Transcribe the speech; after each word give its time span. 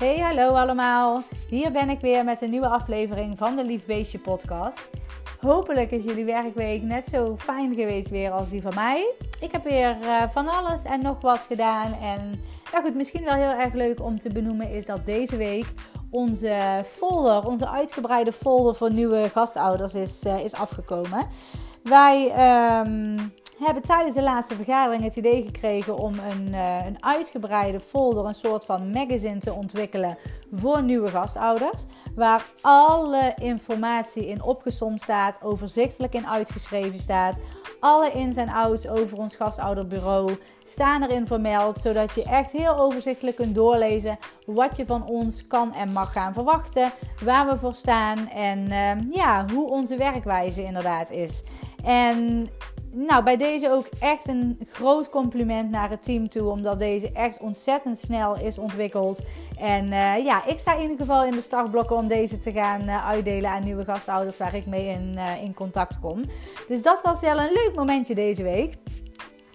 Hey, 0.00 0.18
hallo 0.18 0.52
allemaal. 0.52 1.22
Hier 1.48 1.72
ben 1.72 1.90
ik 1.90 2.00
weer 2.00 2.24
met 2.24 2.40
een 2.40 2.50
nieuwe 2.50 2.68
aflevering 2.68 3.38
van 3.38 3.56
de 3.56 3.64
Lief 3.64 3.84
Beestje 3.84 4.18
podcast. 4.18 4.90
Hopelijk 5.40 5.90
is 5.90 6.04
jullie 6.04 6.24
werkweek 6.24 6.82
net 6.82 7.06
zo 7.06 7.36
fijn 7.38 7.74
geweest 7.74 8.08
weer 8.08 8.30
als 8.30 8.50
die 8.50 8.62
van 8.62 8.74
mij. 8.74 9.14
Ik 9.40 9.52
heb 9.52 9.64
weer 9.64 9.96
uh, 10.02 10.22
van 10.30 10.48
alles 10.48 10.84
en 10.84 11.02
nog 11.02 11.20
wat 11.20 11.40
gedaan. 11.40 11.92
En 11.92 12.40
nou 12.72 12.84
goed, 12.84 12.94
misschien 12.94 13.24
wel 13.24 13.34
heel 13.34 13.58
erg 13.58 13.72
leuk 13.72 14.02
om 14.02 14.18
te 14.18 14.32
benoemen 14.32 14.70
is 14.70 14.84
dat 14.84 15.06
deze 15.06 15.36
week 15.36 15.66
onze 16.10 16.84
folder, 16.86 17.46
onze 17.46 17.70
uitgebreide 17.70 18.32
folder 18.32 18.74
voor 18.74 18.92
nieuwe 18.92 19.28
gastouders 19.28 19.94
is, 19.94 20.24
uh, 20.26 20.44
is 20.44 20.54
afgekomen. 20.54 21.26
Wij 21.82 22.32
um, 22.80 23.32
hebben 23.60 23.82
tijdens 23.82 24.14
de 24.14 24.22
laatste 24.22 24.54
vergadering 24.54 25.02
het 25.02 25.16
idee 25.16 25.42
gekregen 25.42 25.96
om 25.98 26.14
een, 26.18 26.48
uh, 26.48 26.86
een 26.86 27.04
uitgebreide 27.04 27.80
folder, 27.80 28.24
een 28.24 28.34
soort 28.34 28.64
van 28.64 28.90
magazine 28.90 29.38
te 29.38 29.52
ontwikkelen 29.52 30.18
voor 30.52 30.82
nieuwe 30.82 31.08
gastouders. 31.08 31.84
Waar 32.14 32.44
alle 32.60 33.34
informatie 33.38 34.26
in 34.26 34.42
opgesomd 34.42 35.00
staat, 35.02 35.42
overzichtelijk 35.42 36.14
in 36.14 36.26
uitgeschreven 36.26 36.98
staat. 36.98 37.40
Alle 37.80 38.10
ins 38.10 38.36
en 38.36 38.48
outs 38.48 38.88
over 38.88 39.18
ons 39.18 39.36
gastouderbureau 39.36 40.36
staan 40.64 41.02
erin 41.02 41.26
vermeld, 41.26 41.78
zodat 41.78 42.14
je 42.14 42.24
echt 42.24 42.52
heel 42.52 42.76
overzichtelijk 42.76 43.36
kunt 43.36 43.54
doorlezen 43.54 44.18
wat 44.46 44.76
je 44.76 44.86
van 44.86 45.06
ons 45.06 45.46
kan 45.46 45.74
en 45.74 45.92
mag 45.92 46.12
gaan 46.12 46.32
verwachten, 46.32 46.92
waar 47.24 47.48
we 47.48 47.58
voor 47.58 47.74
staan 47.74 48.28
en 48.28 48.58
uh, 48.58 49.12
ja, 49.12 49.44
hoe 49.52 49.70
onze 49.70 49.96
werkwijze 49.96 50.64
inderdaad 50.64 51.10
is. 51.10 51.42
En 51.84 52.48
nou, 52.92 53.24
bij 53.24 53.36
deze 53.36 53.70
ook 53.70 53.86
echt 54.00 54.28
een 54.28 54.58
groot 54.66 55.10
compliment 55.10 55.70
naar 55.70 55.90
het 55.90 56.02
team 56.02 56.28
toe. 56.28 56.50
Omdat 56.50 56.78
deze 56.78 57.12
echt 57.12 57.40
ontzettend 57.40 57.98
snel 57.98 58.36
is 58.36 58.58
ontwikkeld. 58.58 59.20
En 59.58 59.84
uh, 59.86 60.24
ja, 60.24 60.46
ik 60.46 60.58
sta 60.58 60.74
in 60.74 60.82
ieder 60.82 60.96
geval 60.96 61.24
in 61.24 61.30
de 61.30 61.40
startblokken 61.40 61.96
om 61.96 62.06
deze 62.06 62.38
te 62.38 62.52
gaan 62.52 62.82
uh, 62.82 63.06
uitdelen 63.06 63.50
aan 63.50 63.62
nieuwe 63.62 63.84
gastouders 63.84 64.36
waar 64.36 64.54
ik 64.54 64.66
mee 64.66 64.86
in, 64.86 65.12
uh, 65.14 65.42
in 65.42 65.54
contact 65.54 66.00
kom. 66.00 66.22
Dus 66.68 66.82
dat 66.82 67.02
was 67.02 67.20
wel 67.20 67.38
een 67.38 67.52
leuk 67.52 67.72
momentje 67.74 68.14
deze 68.14 68.42
week. 68.42 68.74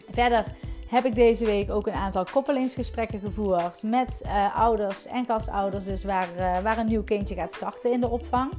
Verder 0.09 0.45
heb 0.87 1.05
ik 1.05 1.15
deze 1.15 1.45
week 1.45 1.71
ook 1.71 1.87
een 1.87 1.93
aantal 1.93 2.25
koppelingsgesprekken 2.31 3.19
gevoerd 3.19 3.83
met 3.83 4.21
ouders 4.55 5.07
en 5.07 5.25
gastouders. 5.25 5.85
Dus 5.85 6.03
waar, 6.03 6.27
waar 6.63 6.77
een 6.77 6.87
nieuw 6.87 7.03
kindje 7.03 7.35
gaat 7.35 7.53
starten 7.53 7.91
in 7.91 8.01
de 8.01 8.09
opvang. 8.09 8.51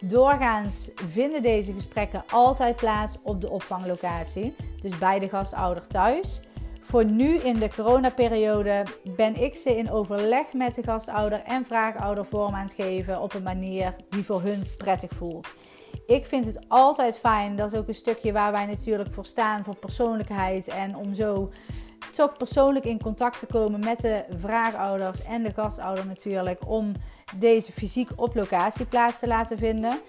Doorgaans 0.00 0.90
vinden 0.94 1.42
deze 1.42 1.72
gesprekken 1.72 2.24
altijd 2.30 2.76
plaats 2.76 3.18
op 3.22 3.40
de 3.40 3.50
opvanglocatie, 3.50 4.54
dus 4.82 4.98
bij 4.98 5.18
de 5.18 5.28
gastouder 5.28 5.86
thuis. 5.86 6.40
Voor 6.80 7.04
nu 7.04 7.36
in 7.36 7.58
de 7.58 7.68
coronaperiode 7.68 8.84
ben 9.16 9.42
ik 9.42 9.54
ze 9.54 9.76
in 9.76 9.90
overleg 9.90 10.52
met 10.52 10.74
de 10.74 10.82
gastouder 10.82 11.42
en 11.42 11.64
vraagouder 11.64 12.26
vorm 12.26 12.54
aan 12.54 12.62
het 12.62 12.74
geven 12.74 13.20
op 13.20 13.34
een 13.34 13.42
manier 13.42 13.94
die 14.10 14.24
voor 14.24 14.42
hun 14.42 14.64
prettig 14.76 15.10
voelt. 15.10 15.54
Ik 16.06 16.26
vind 16.26 16.46
het 16.46 16.58
altijd 16.68 17.18
fijn, 17.18 17.56
dat 17.56 17.72
is 17.72 17.78
ook 17.78 17.88
een 17.88 17.94
stukje 17.94 18.32
waar 18.32 18.52
wij 18.52 18.66
natuurlijk 18.66 19.12
voor 19.12 19.26
staan, 19.26 19.64
voor 19.64 19.76
persoonlijkheid 19.76 20.68
en 20.68 20.96
om 20.96 21.14
zo 21.14 21.50
toch 22.10 22.36
persoonlijk 22.36 22.84
in 22.84 23.02
contact 23.02 23.38
te 23.38 23.46
komen 23.46 23.80
met 23.80 24.00
de 24.00 24.24
vraagouders 24.38 25.22
en 25.22 25.42
de 25.42 25.52
gastouder 25.52 26.06
natuurlijk, 26.06 26.60
om 26.66 26.92
deze 27.34 27.72
fysiek 27.72 28.10
op 28.16 28.34
locatie 28.34 28.86
plaats 28.86 29.18
te 29.18 29.26
laten 29.26 29.58
vinden. 29.58 30.00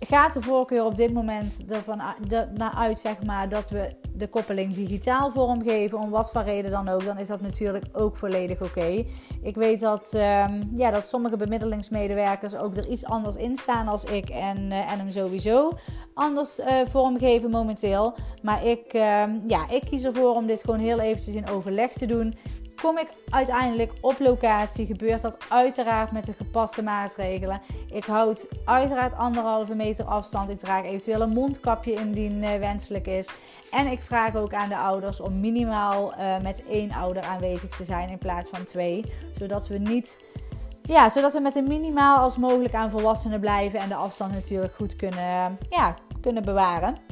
Gaat 0.00 0.32
de 0.32 0.42
voorkeur 0.42 0.84
op 0.84 0.96
dit 0.96 1.12
moment 1.12 1.64
ervan 1.68 2.02
naar 2.54 2.74
uit 2.74 2.98
zeg 2.98 3.22
maar, 3.22 3.48
dat 3.48 3.70
we 3.70 3.94
de 4.14 4.28
koppeling 4.28 4.74
digitaal 4.74 5.30
vormgeven, 5.30 5.98
om 5.98 6.10
wat 6.10 6.30
voor 6.30 6.42
reden 6.42 6.70
dan 6.70 6.88
ook, 6.88 7.04
dan 7.04 7.18
is 7.18 7.26
dat 7.26 7.40
natuurlijk 7.40 7.84
ook 7.92 8.16
volledig 8.16 8.62
oké. 8.62 9.04
Ik 9.42 9.54
weet 9.54 9.80
dat, 9.80 10.12
um, 10.14 10.70
ja, 10.76 10.90
dat 10.90 11.08
sommige 11.08 11.36
bemiddelingsmedewerkers 11.36 12.56
ook 12.56 12.76
er 12.76 12.88
iets 12.88 13.04
anders 13.04 13.36
in 13.36 13.56
staan 13.56 13.88
als 13.88 14.04
ik 14.04 14.28
en, 14.28 14.58
uh, 14.58 14.92
en 14.92 14.98
hem 14.98 15.10
sowieso 15.10 15.72
anders 16.14 16.58
uh, 16.58 16.66
vormgeven 16.86 17.50
momenteel. 17.50 18.14
Maar 18.42 18.64
ik, 18.64 18.94
uh, 18.94 19.24
ja, 19.46 19.68
ik 19.70 19.82
kies 19.90 20.04
ervoor 20.04 20.34
om 20.34 20.46
dit 20.46 20.64
gewoon 20.64 20.80
heel 20.80 21.00
eventjes 21.00 21.34
in 21.34 21.48
overleg 21.48 21.92
te 21.92 22.06
doen. 22.06 22.34
Kom 22.80 22.98
ik 22.98 23.08
uiteindelijk 23.28 23.92
op 24.00 24.18
locatie, 24.18 24.86
gebeurt 24.86 25.22
dat 25.22 25.36
uiteraard 25.48 26.12
met 26.12 26.26
de 26.26 26.32
gepaste 26.32 26.82
maatregelen. 26.82 27.60
Ik 27.90 28.04
houd 28.04 28.48
uiteraard 28.64 29.16
anderhalve 29.16 29.74
meter 29.74 30.04
afstand. 30.04 30.50
Ik 30.50 30.58
draag 30.58 30.84
eventueel 30.84 31.20
een 31.20 31.32
mondkapje 31.32 31.92
indien 31.92 32.42
uh, 32.42 32.54
wenselijk 32.54 33.06
is. 33.06 33.30
En 33.70 33.86
ik 33.86 34.02
vraag 34.02 34.36
ook 34.36 34.54
aan 34.54 34.68
de 34.68 34.76
ouders 34.76 35.20
om 35.20 35.40
minimaal 35.40 36.12
uh, 36.12 36.40
met 36.42 36.64
één 36.68 36.92
ouder 36.92 37.22
aanwezig 37.22 37.76
te 37.76 37.84
zijn 37.84 38.08
in 38.08 38.18
plaats 38.18 38.48
van 38.48 38.64
twee. 38.64 39.04
Zodat 39.38 39.68
we 39.68 39.78
niet 39.78 40.18
ja, 40.82 41.08
zodat 41.08 41.32
we 41.32 41.40
met 41.40 41.54
een 41.54 41.68
minimaal 41.68 42.18
als 42.18 42.36
mogelijk 42.36 42.74
aan 42.74 42.90
volwassenen 42.90 43.40
blijven 43.40 43.80
en 43.80 43.88
de 43.88 43.94
afstand 43.94 44.32
natuurlijk 44.32 44.74
goed 44.74 44.96
kunnen, 44.96 45.58
ja, 45.70 45.94
kunnen 46.20 46.44
bewaren. 46.44 47.05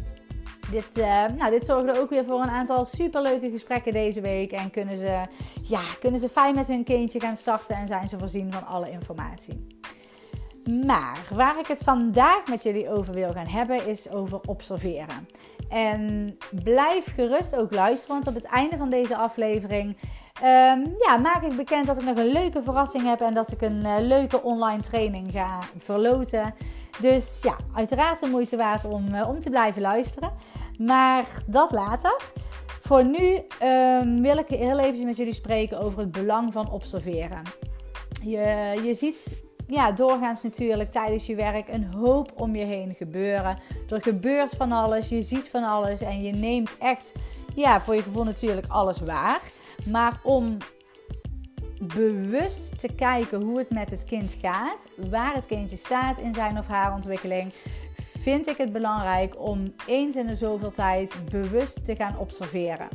Dit, 0.70 0.98
uh, 0.98 1.24
nou, 1.36 1.50
dit 1.50 1.64
zorgde 1.64 2.00
ook 2.00 2.10
weer 2.10 2.24
voor 2.24 2.40
een 2.40 2.50
aantal 2.50 2.84
superleuke 2.84 3.50
gesprekken 3.50 3.92
deze 3.92 4.20
week. 4.20 4.52
En 4.52 4.70
kunnen 4.70 4.98
ze, 4.98 5.26
ja, 5.62 5.80
kunnen 6.00 6.20
ze 6.20 6.28
fijn 6.28 6.54
met 6.54 6.66
hun 6.66 6.84
kindje 6.84 7.20
gaan 7.20 7.36
starten 7.36 7.76
en 7.76 7.86
zijn 7.86 8.08
ze 8.08 8.18
voorzien 8.18 8.52
van 8.52 8.66
alle 8.66 8.90
informatie. 8.90 9.66
Maar 10.86 11.18
waar 11.30 11.58
ik 11.58 11.66
het 11.66 11.78
vandaag 11.78 12.46
met 12.48 12.62
jullie 12.62 12.90
over 12.90 13.14
wil 13.14 13.32
gaan 13.32 13.46
hebben, 13.46 13.86
is 13.86 14.10
over 14.10 14.40
observeren. 14.46 15.28
En 15.68 16.36
blijf 16.64 17.14
gerust 17.14 17.56
ook 17.56 17.72
luisteren, 17.72 18.14
want 18.14 18.36
op 18.36 18.42
het 18.42 18.52
einde 18.52 18.76
van 18.76 18.90
deze 18.90 19.16
aflevering 19.16 19.96
um, 20.42 20.94
ja, 20.98 21.16
maak 21.22 21.42
ik 21.42 21.56
bekend 21.56 21.86
dat 21.86 21.98
ik 21.98 22.04
nog 22.04 22.16
een 22.16 22.32
leuke 22.32 22.62
verrassing 22.62 23.04
heb 23.04 23.20
en 23.20 23.34
dat 23.34 23.52
ik 23.52 23.60
een 23.60 23.80
uh, 23.84 23.94
leuke 23.98 24.42
online 24.42 24.82
training 24.82 25.32
ga 25.32 25.60
verloten. 25.78 26.54
Dus 27.00 27.40
ja, 27.42 27.56
uiteraard 27.74 28.20
de 28.20 28.26
moeite 28.26 28.56
waard 28.56 28.84
om, 28.84 29.14
uh, 29.14 29.28
om 29.28 29.40
te 29.40 29.50
blijven 29.50 29.82
luisteren. 29.82 30.32
Maar 30.78 31.42
dat 31.46 31.70
later. 31.72 32.20
Voor 32.80 33.04
nu 33.04 33.42
um, 33.62 34.22
wil 34.22 34.36
ik 34.38 34.48
heel 34.48 34.78
even 34.78 35.06
met 35.06 35.16
jullie 35.16 35.32
spreken 35.32 35.78
over 35.78 35.98
het 35.98 36.12
belang 36.12 36.52
van 36.52 36.70
observeren. 36.70 37.42
Je, 38.22 38.80
je 38.84 38.94
ziet 38.94 39.44
ja, 39.66 39.92
doorgaans 39.92 40.42
natuurlijk 40.42 40.90
tijdens 40.90 41.26
je 41.26 41.34
werk 41.34 41.68
een 41.68 41.94
hoop 41.94 42.32
om 42.36 42.56
je 42.56 42.64
heen 42.64 42.94
gebeuren. 42.94 43.58
Er 43.90 44.02
gebeurt 44.02 44.54
van 44.56 44.72
alles, 44.72 45.08
je 45.08 45.22
ziet 45.22 45.48
van 45.48 45.64
alles 45.64 46.00
en 46.00 46.22
je 46.22 46.32
neemt 46.32 46.76
echt, 46.78 47.12
ja, 47.54 47.80
voor 47.80 47.94
je 47.94 48.02
gevoel 48.02 48.24
natuurlijk 48.24 48.66
alles 48.66 49.00
waar. 49.00 49.40
Maar 49.90 50.20
om 50.22 50.56
bewust 51.94 52.78
te 52.78 52.94
kijken 52.94 53.42
hoe 53.42 53.58
het 53.58 53.70
met 53.70 53.90
het 53.90 54.04
kind 54.04 54.36
gaat, 54.40 54.88
waar 55.10 55.34
het 55.34 55.46
kindje 55.46 55.76
staat 55.76 56.18
in 56.18 56.34
zijn 56.34 56.58
of 56.58 56.66
haar 56.66 56.94
ontwikkeling, 56.94 57.52
vind 58.18 58.46
ik 58.46 58.56
het 58.56 58.72
belangrijk 58.72 59.40
om 59.40 59.74
eens 59.86 60.16
in 60.16 60.26
de 60.26 60.36
zoveel 60.36 60.70
tijd 60.70 61.14
bewust 61.30 61.84
te 61.84 61.96
gaan 61.96 62.18
observeren. 62.18 62.88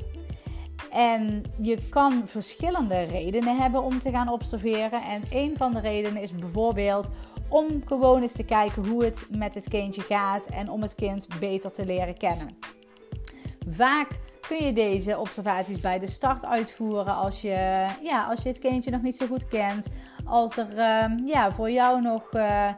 En 0.91 1.43
je 1.61 1.77
kan 1.89 2.23
verschillende 2.25 3.03
redenen 3.03 3.57
hebben 3.57 3.83
om 3.83 3.99
te 3.99 4.09
gaan 4.09 4.31
observeren. 4.31 5.01
En 5.03 5.21
een 5.31 5.53
van 5.57 5.73
de 5.73 5.79
redenen 5.79 6.21
is 6.21 6.35
bijvoorbeeld 6.35 7.09
om 7.49 7.81
gewoon 7.85 8.21
eens 8.21 8.33
te 8.33 8.43
kijken 8.43 8.87
hoe 8.87 9.03
het 9.03 9.25
met 9.29 9.53
het 9.53 9.69
kindje 9.69 10.01
gaat 10.01 10.45
en 10.45 10.69
om 10.69 10.81
het 10.81 10.95
kind 10.95 11.27
beter 11.39 11.71
te 11.71 11.85
leren 11.85 12.17
kennen. 12.17 12.57
Vaak 13.67 14.07
kun 14.49 14.65
je 14.65 14.73
deze 14.73 15.19
observaties 15.19 15.79
bij 15.79 15.99
de 15.99 16.07
start 16.07 16.45
uitvoeren 16.45 17.15
als 17.15 17.41
je, 17.41 17.87
ja, 18.03 18.25
als 18.29 18.41
je 18.41 18.49
het 18.49 18.59
kindje 18.59 18.91
nog 18.91 19.01
niet 19.01 19.17
zo 19.17 19.25
goed 19.25 19.47
kent. 19.47 19.87
Als 20.25 20.57
er 20.57 20.67
uh, 20.75 21.27
ja, 21.27 21.51
voor 21.51 21.71
jou 21.71 22.01
nog 22.01 22.33
uh, 22.33 22.69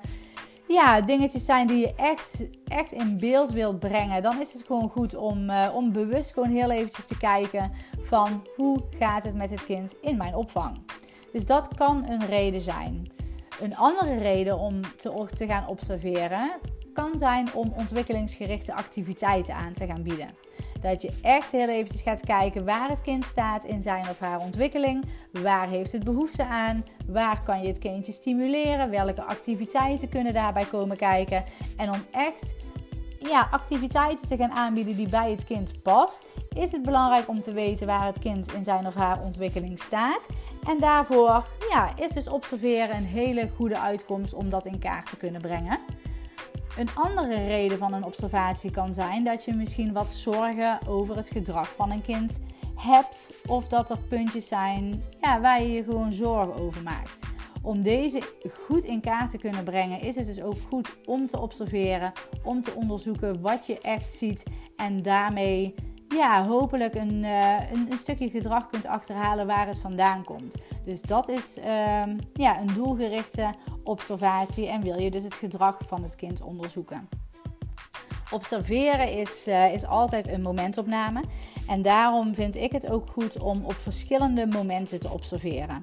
ja, 0.68 1.02
dingetjes 1.02 1.46
zijn 1.46 1.68
die 1.68 1.78
je 1.78 1.96
echt, 1.96 2.46
echt 2.68 2.92
in 2.92 3.18
beeld 3.20 3.52
wilt 3.52 3.80
brengen. 3.80 4.22
Dan 4.22 4.40
is 4.40 4.54
het 4.54 4.64
gewoon 4.66 4.90
goed 4.90 5.16
om, 5.16 5.50
uh, 5.50 5.72
om 5.76 5.92
bewust 5.92 6.34
gewoon 6.34 6.50
heel 6.50 6.72
eventjes 6.72 7.06
te 7.06 7.18
kijken 7.18 7.72
van 8.04 8.48
hoe 8.56 8.80
gaat 9.00 9.24
het 9.24 9.36
met 9.36 9.50
het 9.50 9.66
kind 9.66 9.96
in 10.02 10.18
mijn 10.18 10.36
opvang. 10.36 10.78
Dus 11.32 11.46
dat 11.46 11.76
kan 11.76 12.06
een 12.10 12.26
reden 12.26 12.62
zijn. 12.62 13.12
Een 13.62 13.78
andere 13.78 14.18
reden 14.18 14.58
om 14.58 14.82
te, 14.98 15.28
te 15.34 15.46
gaan 15.46 15.68
observeren 15.68 16.52
kan 16.94 17.18
zijn 17.18 17.54
om 17.54 17.74
ontwikkelingsgerichte 17.76 18.74
activiteiten 18.74 19.56
aan 19.56 19.74
te 19.74 19.86
gaan 19.86 20.04
bieden. 20.04 20.30
Dat 20.82 21.02
je 21.02 21.20
echt 21.22 21.52
heel 21.52 21.68
eventjes 21.68 22.02
gaat 22.02 22.26
kijken 22.26 22.66
waar 22.66 22.90
het 22.90 23.02
kind 23.02 23.26
staat 23.26 23.64
in 23.64 23.82
zijn 23.82 24.10
of 24.10 24.20
haar 24.20 24.40
ontwikkeling. 24.40 25.06
Waar 25.32 25.70
heeft 25.70 25.92
het 25.92 26.04
behoefte 26.04 26.46
aan? 26.46 26.86
Waar 27.08 27.44
kan 27.44 27.62
je 27.62 27.68
het 27.68 27.78
kindje 27.78 28.12
stimuleren? 28.12 28.90
Welke 28.90 29.24
activiteiten 29.24 30.10
kunnen 30.10 30.34
daarbij 30.34 30.66
komen 30.66 30.98
kijken? 30.98 31.44
En 31.78 31.90
om 31.90 32.04
echt 32.12 32.54
ja, 33.20 33.48
activiteiten 33.52 34.28
te 34.28 34.38
gaan 34.38 34.52
aanbieden 34.52 34.96
die 34.96 35.10
bij 35.10 35.32
het 35.32 35.44
kind 35.44 35.82
past, 35.82 36.26
is 36.50 36.72
het 36.72 36.82
belangrijk 36.82 37.28
om 37.28 37.42
te 37.42 37.52
weten 37.52 37.88
waar 37.88 38.06
het 38.06 38.20
kind 38.20 38.54
in 38.54 38.64
zijn 38.64 38.88
of 38.88 38.94
haar 38.94 39.22
ontwikkeling 39.22 39.80
staat. 39.80 40.28
En 40.68 40.80
daarvoor 40.80 41.46
ja, 41.70 41.98
is 41.98 42.12
dus 42.12 42.28
observeren 42.30 42.96
een 42.96 43.06
hele 43.06 43.50
goede 43.56 43.80
uitkomst 43.80 44.34
om 44.34 44.50
dat 44.50 44.66
in 44.66 44.80
kaart 44.80 45.10
te 45.10 45.18
kunnen 45.18 45.42
brengen. 45.42 45.80
Een 46.78 46.90
andere 46.96 47.46
reden 47.46 47.78
van 47.78 47.94
een 47.94 48.04
observatie 48.04 48.72
kan 48.72 48.94
zijn 48.94 49.24
dat 49.24 49.46
je 49.46 49.54
misschien 49.54 49.94
wat 49.94 50.14
zorgen 50.14 50.80
over 50.88 51.16
het 51.16 51.30
gedrag 51.30 51.76
van 51.76 51.92
een 51.92 52.02
kind 52.02 52.40
hebt. 52.76 53.34
Of 53.48 53.68
dat 53.68 53.90
er 53.90 53.98
puntjes 53.98 54.48
zijn 54.48 55.04
ja, 55.22 55.42
waar 55.42 55.62
je 55.62 55.72
je 55.72 55.84
gewoon 55.84 56.14
zorgen 56.14 56.56
over 56.56 56.84
maakt. 56.84 57.20
Om 57.62 57.82
deze 57.82 58.22
goed 58.66 58.84
in 58.84 59.02
kaart 59.02 59.30
te 59.30 59.38
kunnen 59.38 59.64
brengen, 59.64 60.02
is 60.02 60.16
het 60.16 60.26
dus 60.26 60.42
ook 60.42 60.58
goed 60.70 60.96
om 61.06 61.28
te 61.28 61.40
observeren, 61.40 62.12
om 62.44 62.62
te 62.62 62.74
onderzoeken 62.74 63.42
wat 63.42 63.66
je 63.66 63.80
echt 63.82 64.14
ziet 64.14 64.44
en 64.76 65.02
daarmee 65.02 65.76
ja, 66.12 66.46
hopelijk 66.46 66.96
een, 66.96 67.24
uh, 67.24 67.72
een, 67.72 67.98
stukje 67.98 68.30
gedrag 68.30 68.70
kunt 68.70 68.86
achterhalen 68.86 69.48
waar 69.48 69.68
het 69.68 69.80
vandaan 69.80 70.24
komt. 70.24 70.56
Dus 70.86 71.02
dat 71.02 71.30
is 71.30 71.58
uh, 71.58 71.66
ja, 72.34 72.60
een 72.60 72.74
doelgerichte 72.74 73.54
observatie 73.84 74.68
en 74.68 74.82
wil 74.82 75.00
je 75.00 75.12
dus 75.12 75.24
het 75.24 75.34
gedrag 75.34 75.78
van 75.88 76.04
het 76.04 76.16
kind 76.16 76.42
onderzoeken. 76.42 77.10
Observeren 78.32 79.12
is, 79.12 79.48
uh, 79.48 79.74
is 79.74 79.86
altijd 79.86 80.28
een 80.28 80.42
momentopname 80.42 81.24
en 81.68 81.82
daarom 81.82 82.36
vind 82.36 82.56
ik 82.56 82.72
het 82.72 82.90
ook 82.90 83.10
goed 83.10 83.40
om 83.40 83.66
op 83.66 83.74
verschillende 83.74 84.46
momenten 84.46 85.00
te 85.00 85.10
observeren. 85.10 85.80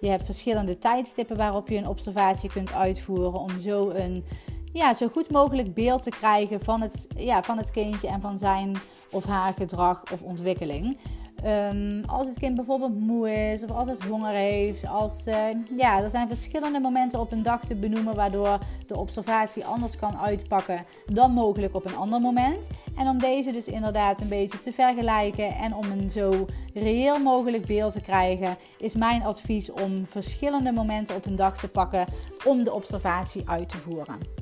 Je 0.00 0.08
hebt 0.08 0.24
verschillende 0.24 0.78
tijdstippen 0.78 1.36
waarop 1.36 1.68
je 1.68 1.76
een 1.76 1.88
observatie 1.88 2.50
kunt 2.50 2.72
uitvoeren 2.72 3.40
om 3.40 3.60
zo 3.60 3.90
een 3.90 4.24
ja, 4.72 4.94
zo 4.94 5.08
goed 5.08 5.30
mogelijk 5.30 5.74
beeld 5.74 6.02
te 6.02 6.10
krijgen 6.10 6.64
van 6.64 6.80
het, 6.80 7.06
ja, 7.16 7.42
van 7.42 7.58
het 7.58 7.70
kindje 7.70 8.08
en 8.08 8.20
van 8.20 8.38
zijn 8.38 8.76
of 9.10 9.24
haar 9.24 9.52
gedrag 9.52 10.02
of 10.12 10.22
ontwikkeling. 10.22 10.98
Ehm, 11.42 12.02
als 12.06 12.26
het 12.26 12.38
kind 12.38 12.54
bijvoorbeeld 12.54 13.00
moe 13.00 13.32
is 13.32 13.62
of 13.64 13.70
als 13.70 13.88
het 13.88 14.02
honger 14.02 14.32
heeft. 14.32 14.86
Als, 14.86 15.26
uh, 15.26 15.34
ja, 15.76 16.02
er 16.02 16.10
zijn 16.10 16.26
verschillende 16.26 16.80
momenten 16.80 17.20
op 17.20 17.32
een 17.32 17.42
dag 17.42 17.64
te 17.64 17.74
benoemen 17.74 18.14
waardoor 18.14 18.58
de 18.86 18.96
observatie 18.96 19.64
anders 19.64 19.96
kan 19.96 20.18
uitpakken 20.18 20.84
dan 21.06 21.32
mogelijk 21.32 21.74
op 21.74 21.84
een 21.84 21.96
ander 21.96 22.20
moment. 22.20 22.66
En 22.96 23.08
om 23.08 23.18
deze 23.18 23.50
dus 23.50 23.68
inderdaad 23.68 24.20
een 24.20 24.28
beetje 24.28 24.58
te 24.58 24.72
vergelijken 24.72 25.54
en 25.54 25.74
om 25.74 25.90
een 25.90 26.10
zo 26.10 26.46
reëel 26.74 27.18
mogelijk 27.18 27.66
beeld 27.66 27.92
te 27.92 28.00
krijgen, 28.00 28.56
is 28.78 28.94
mijn 28.94 29.24
advies 29.24 29.72
om 29.72 30.06
verschillende 30.06 30.72
momenten 30.72 31.16
op 31.16 31.26
een 31.26 31.36
dag 31.36 31.58
te 31.58 31.68
pakken 31.68 32.06
om 32.44 32.64
de 32.64 32.72
observatie 32.72 33.42
uit 33.48 33.68
te 33.68 33.78
voeren. 33.78 34.41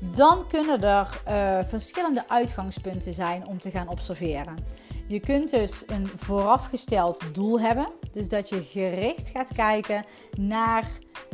Dan 0.00 0.48
kunnen 0.48 0.82
er 0.82 1.22
uh, 1.28 1.58
verschillende 1.68 2.28
uitgangspunten 2.28 3.14
zijn 3.14 3.46
om 3.46 3.58
te 3.58 3.70
gaan 3.70 3.88
observeren. 3.88 4.54
Je 5.06 5.20
kunt 5.20 5.50
dus 5.50 5.82
een 5.86 6.06
voorafgesteld 6.06 7.34
doel 7.34 7.60
hebben. 7.60 7.88
Dus 8.12 8.28
dat 8.28 8.48
je 8.48 8.62
gericht 8.62 9.28
gaat 9.28 9.52
kijken 9.54 10.04
naar 10.38 10.84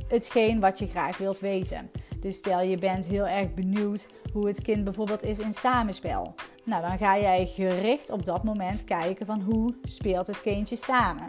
hetgeen 0.08 0.60
wat 0.60 0.78
je 0.78 0.86
graag 0.86 1.18
wilt 1.18 1.40
weten. 1.40 1.90
Dus 2.20 2.36
stel 2.36 2.60
je 2.60 2.78
bent 2.78 3.06
heel 3.06 3.26
erg 3.26 3.54
benieuwd 3.54 4.08
hoe 4.32 4.46
het 4.46 4.62
kind 4.62 4.84
bijvoorbeeld 4.84 5.22
is 5.22 5.38
in 5.38 5.52
samenspel. 5.52 6.34
Nou, 6.64 6.82
dan 6.82 6.98
ga 6.98 7.18
jij 7.18 7.46
gericht 7.46 8.10
op 8.10 8.24
dat 8.24 8.44
moment 8.44 8.84
kijken 8.84 9.26
van 9.26 9.40
hoe 9.40 9.74
speelt 9.82 10.26
het 10.26 10.40
kindje 10.40 10.76
samen. 10.76 11.28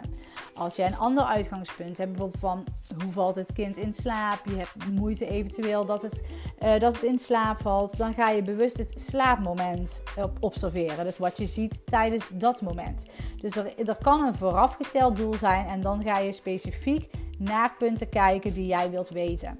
Als 0.58 0.76
jij 0.76 0.86
een 0.86 0.96
ander 0.96 1.24
uitgangspunt 1.24 1.98
hebt, 1.98 2.10
bijvoorbeeld 2.10 2.40
van 2.40 2.64
hoe 3.02 3.12
valt 3.12 3.36
het 3.36 3.52
kind 3.52 3.76
in 3.76 3.92
slaap, 3.92 4.40
je 4.44 4.56
hebt 4.56 4.90
moeite 4.92 5.26
eventueel 5.26 5.84
dat 5.84 6.02
het, 6.02 6.22
uh, 6.62 6.78
dat 6.78 6.92
het 6.94 7.02
in 7.02 7.18
slaap 7.18 7.60
valt, 7.60 7.98
dan 7.98 8.14
ga 8.14 8.30
je 8.30 8.42
bewust 8.42 8.78
het 8.78 9.00
slaapmoment 9.00 10.02
observeren. 10.40 11.04
Dus 11.04 11.18
wat 11.18 11.38
je 11.38 11.46
ziet 11.46 11.86
tijdens 11.86 12.30
dat 12.32 12.62
moment. 12.62 13.06
Dus 13.40 13.56
er, 13.56 13.88
er 13.88 13.98
kan 14.02 14.26
een 14.26 14.34
voorafgesteld 14.34 15.16
doel 15.16 15.34
zijn 15.34 15.66
en 15.66 15.80
dan 15.80 16.02
ga 16.02 16.18
je 16.18 16.32
specifiek 16.32 17.10
naar 17.38 17.74
punten 17.78 18.08
kijken 18.08 18.54
die 18.54 18.66
jij 18.66 18.90
wilt 18.90 19.08
weten. 19.08 19.56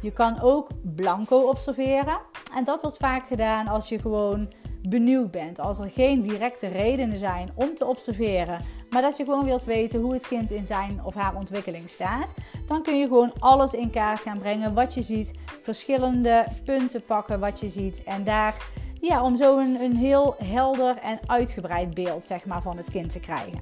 Je 0.00 0.12
kan 0.12 0.40
ook 0.40 0.68
blanco 0.94 1.48
observeren. 1.48 2.18
En 2.54 2.64
dat 2.64 2.82
wordt 2.82 2.96
vaak 2.96 3.26
gedaan 3.26 3.68
als 3.68 3.88
je 3.88 3.98
gewoon 3.98 4.48
benieuwd 4.88 5.30
bent. 5.30 5.58
Als 5.58 5.78
er 5.78 5.88
geen 5.88 6.22
directe 6.22 6.68
redenen 6.68 7.18
zijn 7.18 7.48
om 7.54 7.74
te 7.74 7.86
observeren, 7.86 8.60
maar 8.90 9.02
dat 9.02 9.16
je 9.16 9.24
gewoon 9.24 9.44
wilt 9.44 9.64
weten 9.64 10.00
hoe 10.00 10.12
het 10.12 10.28
kind 10.28 10.50
in 10.50 10.66
zijn 10.66 11.00
of 11.04 11.14
haar 11.14 11.36
ontwikkeling 11.36 11.88
staat, 11.88 12.34
dan 12.66 12.82
kun 12.82 12.98
je 12.98 13.06
gewoon 13.06 13.32
alles 13.38 13.72
in 13.72 13.90
kaart 13.90 14.20
gaan 14.20 14.38
brengen 14.38 14.74
wat 14.74 14.94
je 14.94 15.02
ziet, 15.02 15.32
verschillende 15.62 16.46
punten 16.64 17.04
pakken 17.04 17.40
wat 17.40 17.60
je 17.60 17.68
ziet 17.68 18.02
en 18.04 18.24
daar 18.24 18.68
ja, 19.00 19.22
om 19.22 19.36
zo 19.36 19.58
een, 19.58 19.80
een 19.80 19.96
heel 19.96 20.34
helder 20.44 20.96
en 20.96 21.18
uitgebreid 21.26 21.94
beeld 21.94 22.24
zeg 22.24 22.44
maar, 22.44 22.62
van 22.62 22.76
het 22.76 22.90
kind 22.90 23.12
te 23.12 23.20
krijgen. 23.20 23.60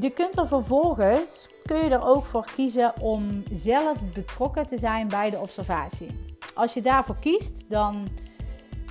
Je 0.00 0.10
kunt 0.10 0.36
er 0.36 0.48
vervolgens 0.48 1.48
kun 1.66 1.76
je 1.76 1.90
er 1.90 2.06
ook 2.06 2.24
voor 2.24 2.46
kiezen 2.56 3.00
om 3.00 3.42
zelf 3.50 3.98
betrokken 4.14 4.66
te 4.66 4.78
zijn 4.78 5.08
bij 5.08 5.30
de 5.30 5.38
observatie. 5.38 6.36
Als 6.54 6.74
je 6.74 6.80
daarvoor 6.80 7.16
kiest, 7.20 7.64
dan 7.68 8.08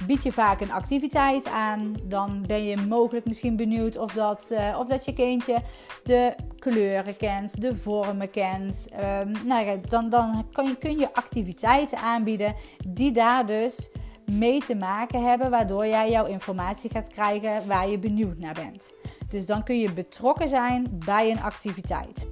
bied 0.07 0.24
je 0.24 0.31
vaak 0.31 0.62
een 0.62 0.71
activiteit 0.71 1.47
aan. 1.47 1.95
Dan 2.03 2.44
ben 2.47 2.63
je 2.63 2.77
mogelijk 2.77 3.25
misschien 3.25 3.56
benieuwd 3.56 3.97
of 3.97 4.13
dat, 4.13 4.50
uh, 4.51 4.77
of 4.80 4.88
dat 4.88 5.06
je 5.06 5.13
kindje 5.13 5.62
de 6.03 6.36
kleuren 6.59 7.18
kent, 7.18 7.62
de 7.62 7.77
vormen 7.77 8.30
kent. 8.30 8.88
Um, 8.94 9.31
nou 9.45 9.80
dan 9.89 10.09
dan 10.09 10.45
je, 10.53 10.75
kun 10.77 11.00
je 11.00 11.13
activiteiten 11.13 11.97
aanbieden 11.97 12.56
die 12.88 13.12
daar 13.12 13.45
dus 13.45 13.89
mee 14.25 14.59
te 14.59 14.75
maken 14.75 15.24
hebben, 15.24 15.50
waardoor 15.50 15.88
jij 15.88 16.09
jouw 16.09 16.25
informatie 16.25 16.89
gaat 16.89 17.09
krijgen 17.09 17.68
waar 17.68 17.89
je 17.89 18.00
benieuwd 18.00 18.38
naar 18.38 18.53
bent. 18.53 18.94
Dus 19.30 19.45
dan 19.45 19.63
kun 19.63 19.80
je 19.80 19.94
betrokken 19.94 20.50
zijn 20.50 21.00
bij 21.06 21.31
een 21.31 21.41
activiteit. 21.41 22.27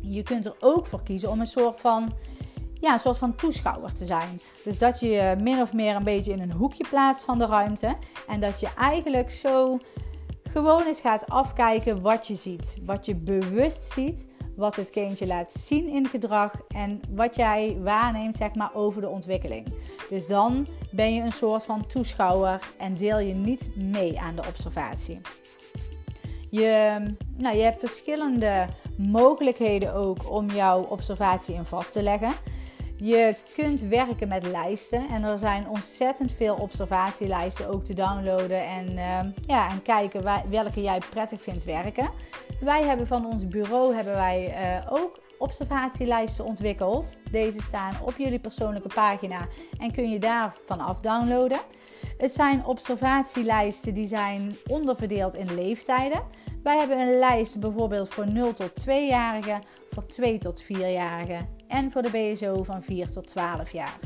Je 0.00 0.22
kunt 0.22 0.46
er 0.46 0.56
ook 0.60 0.86
voor 0.86 1.02
kiezen 1.02 1.30
om 1.30 1.40
een 1.40 1.46
soort 1.46 1.80
van, 1.80 2.12
ja, 2.80 2.92
een 2.92 2.98
soort 2.98 3.18
van 3.18 3.34
toeschouwer 3.34 3.92
te 3.92 4.04
zijn. 4.04 4.40
Dus 4.64 4.78
dat 4.78 5.00
je 5.00 5.08
je 5.08 5.36
min 5.40 5.60
of 5.60 5.72
meer 5.72 5.96
een 5.96 6.04
beetje 6.04 6.32
in 6.32 6.40
een 6.40 6.52
hoekje 6.52 6.84
plaatst 6.88 7.22
van 7.22 7.38
de 7.38 7.46
ruimte. 7.46 7.96
En 8.28 8.40
dat 8.40 8.60
je 8.60 8.68
eigenlijk 8.78 9.30
zo 9.30 9.78
gewoon 10.50 10.86
eens 10.86 11.00
gaat 11.00 11.28
afkijken 11.28 12.00
wat 12.00 12.26
je 12.26 12.34
ziet. 12.34 12.78
Wat 12.84 13.06
je 13.06 13.14
bewust 13.14 13.92
ziet. 13.92 14.28
Wat 14.56 14.76
het 14.76 14.90
kindje 14.90 15.26
laat 15.26 15.52
zien 15.52 15.88
in 15.88 16.06
gedrag. 16.06 16.54
En 16.68 17.00
wat 17.10 17.36
jij 17.36 17.78
waarneemt 17.82 18.36
zeg 18.36 18.54
maar, 18.54 18.74
over 18.74 19.00
de 19.00 19.08
ontwikkeling. 19.08 19.74
Dus 20.08 20.26
dan 20.26 20.66
ben 20.90 21.14
je 21.14 21.22
een 21.22 21.32
soort 21.32 21.64
van 21.64 21.86
toeschouwer 21.86 22.72
en 22.78 22.94
deel 22.94 23.18
je 23.18 23.34
niet 23.34 23.76
mee 23.76 24.20
aan 24.20 24.36
de 24.36 24.42
observatie. 24.48 25.20
Je, 26.50 27.00
nou, 27.36 27.56
je 27.56 27.62
hebt 27.62 27.78
verschillende 27.78 28.66
mogelijkheden 28.96 29.94
ook 29.94 30.30
om 30.30 30.50
jouw 30.50 30.82
observatie 30.82 31.54
in 31.54 31.64
vast 31.64 31.92
te 31.92 32.02
leggen. 32.02 32.32
Je 33.02 33.34
kunt 33.54 33.80
werken 33.80 34.28
met 34.28 34.46
lijsten 34.46 35.08
en 35.08 35.22
er 35.22 35.38
zijn 35.38 35.68
ontzettend 35.68 36.32
veel 36.32 36.54
observatielijsten 36.54 37.68
ook 37.68 37.84
te 37.84 37.94
downloaden 37.94 38.66
en, 38.66 38.90
uh, 38.92 39.20
ja, 39.46 39.70
en 39.70 39.82
kijken 39.82 40.22
welke 40.50 40.82
jij 40.82 41.00
prettig 41.10 41.42
vindt 41.42 41.64
werken. 41.64 42.10
Wij 42.60 42.82
hebben 42.82 43.06
van 43.06 43.26
ons 43.26 43.48
bureau 43.48 43.94
hebben 43.94 44.14
wij 44.14 44.54
uh, 44.82 44.92
ook 44.92 45.20
observatielijsten 45.38 46.44
ontwikkeld. 46.44 47.16
Deze 47.30 47.62
staan 47.62 47.94
op 48.04 48.14
jullie 48.16 48.38
persoonlijke 48.38 48.88
pagina 48.94 49.46
en 49.78 49.92
kun 49.92 50.10
je 50.10 50.18
daar 50.18 50.54
vanaf 50.66 51.00
downloaden. 51.00 51.60
Het 52.18 52.32
zijn 52.32 52.64
observatielijsten 52.64 53.94
die 53.94 54.06
zijn 54.06 54.56
onderverdeeld 54.66 55.34
in 55.34 55.54
leeftijden. 55.54 56.22
Wij 56.62 56.78
hebben 56.78 56.98
een 56.98 57.18
lijst 57.18 57.60
bijvoorbeeld 57.60 58.08
voor 58.08 58.26
0 58.26 58.52
tot 58.52 58.84
2-jarigen, 58.86 59.62
voor 59.86 60.06
2 60.06 60.38
tot 60.38 60.62
4-jarigen 60.62 61.59
en 61.70 61.90
voor 61.90 62.02
de 62.02 62.10
BSO 62.10 62.62
van 62.62 62.82
4 62.82 63.10
tot 63.10 63.26
12 63.26 63.72
jaar. 63.72 63.98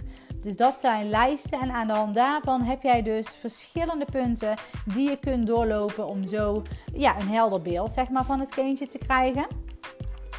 Dus 0.43 0.57
dat 0.57 0.79
zijn 0.79 1.09
lijsten 1.09 1.61
en 1.61 1.71
aan 1.71 1.87
de 1.87 1.93
hand 1.93 2.15
daarvan 2.15 2.63
heb 2.63 2.83
jij 2.83 3.03
dus 3.03 3.29
verschillende 3.29 4.05
punten 4.05 4.57
die 4.95 5.09
je 5.09 5.19
kunt 5.19 5.47
doorlopen 5.47 6.07
om 6.07 6.27
zo 6.27 6.63
ja, 6.93 7.21
een 7.21 7.29
helder 7.29 7.63
beeld 7.63 7.93
zeg 7.93 8.09
maar, 8.09 8.25
van 8.25 8.41
het 8.41 8.49
kindje 8.49 8.87
te 8.87 8.99
krijgen. 8.99 9.47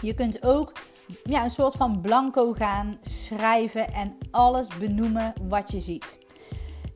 Je 0.01 0.13
kunt 0.13 0.44
ook 0.44 0.72
ja, 1.24 1.44
een 1.44 1.50
soort 1.50 1.75
van 1.75 2.01
blanco 2.01 2.53
gaan 2.53 2.98
schrijven 3.01 3.94
en 3.94 4.17
alles 4.32 4.67
benoemen 4.77 5.34
wat 5.48 5.72
je 5.72 5.79
ziet. 5.79 6.20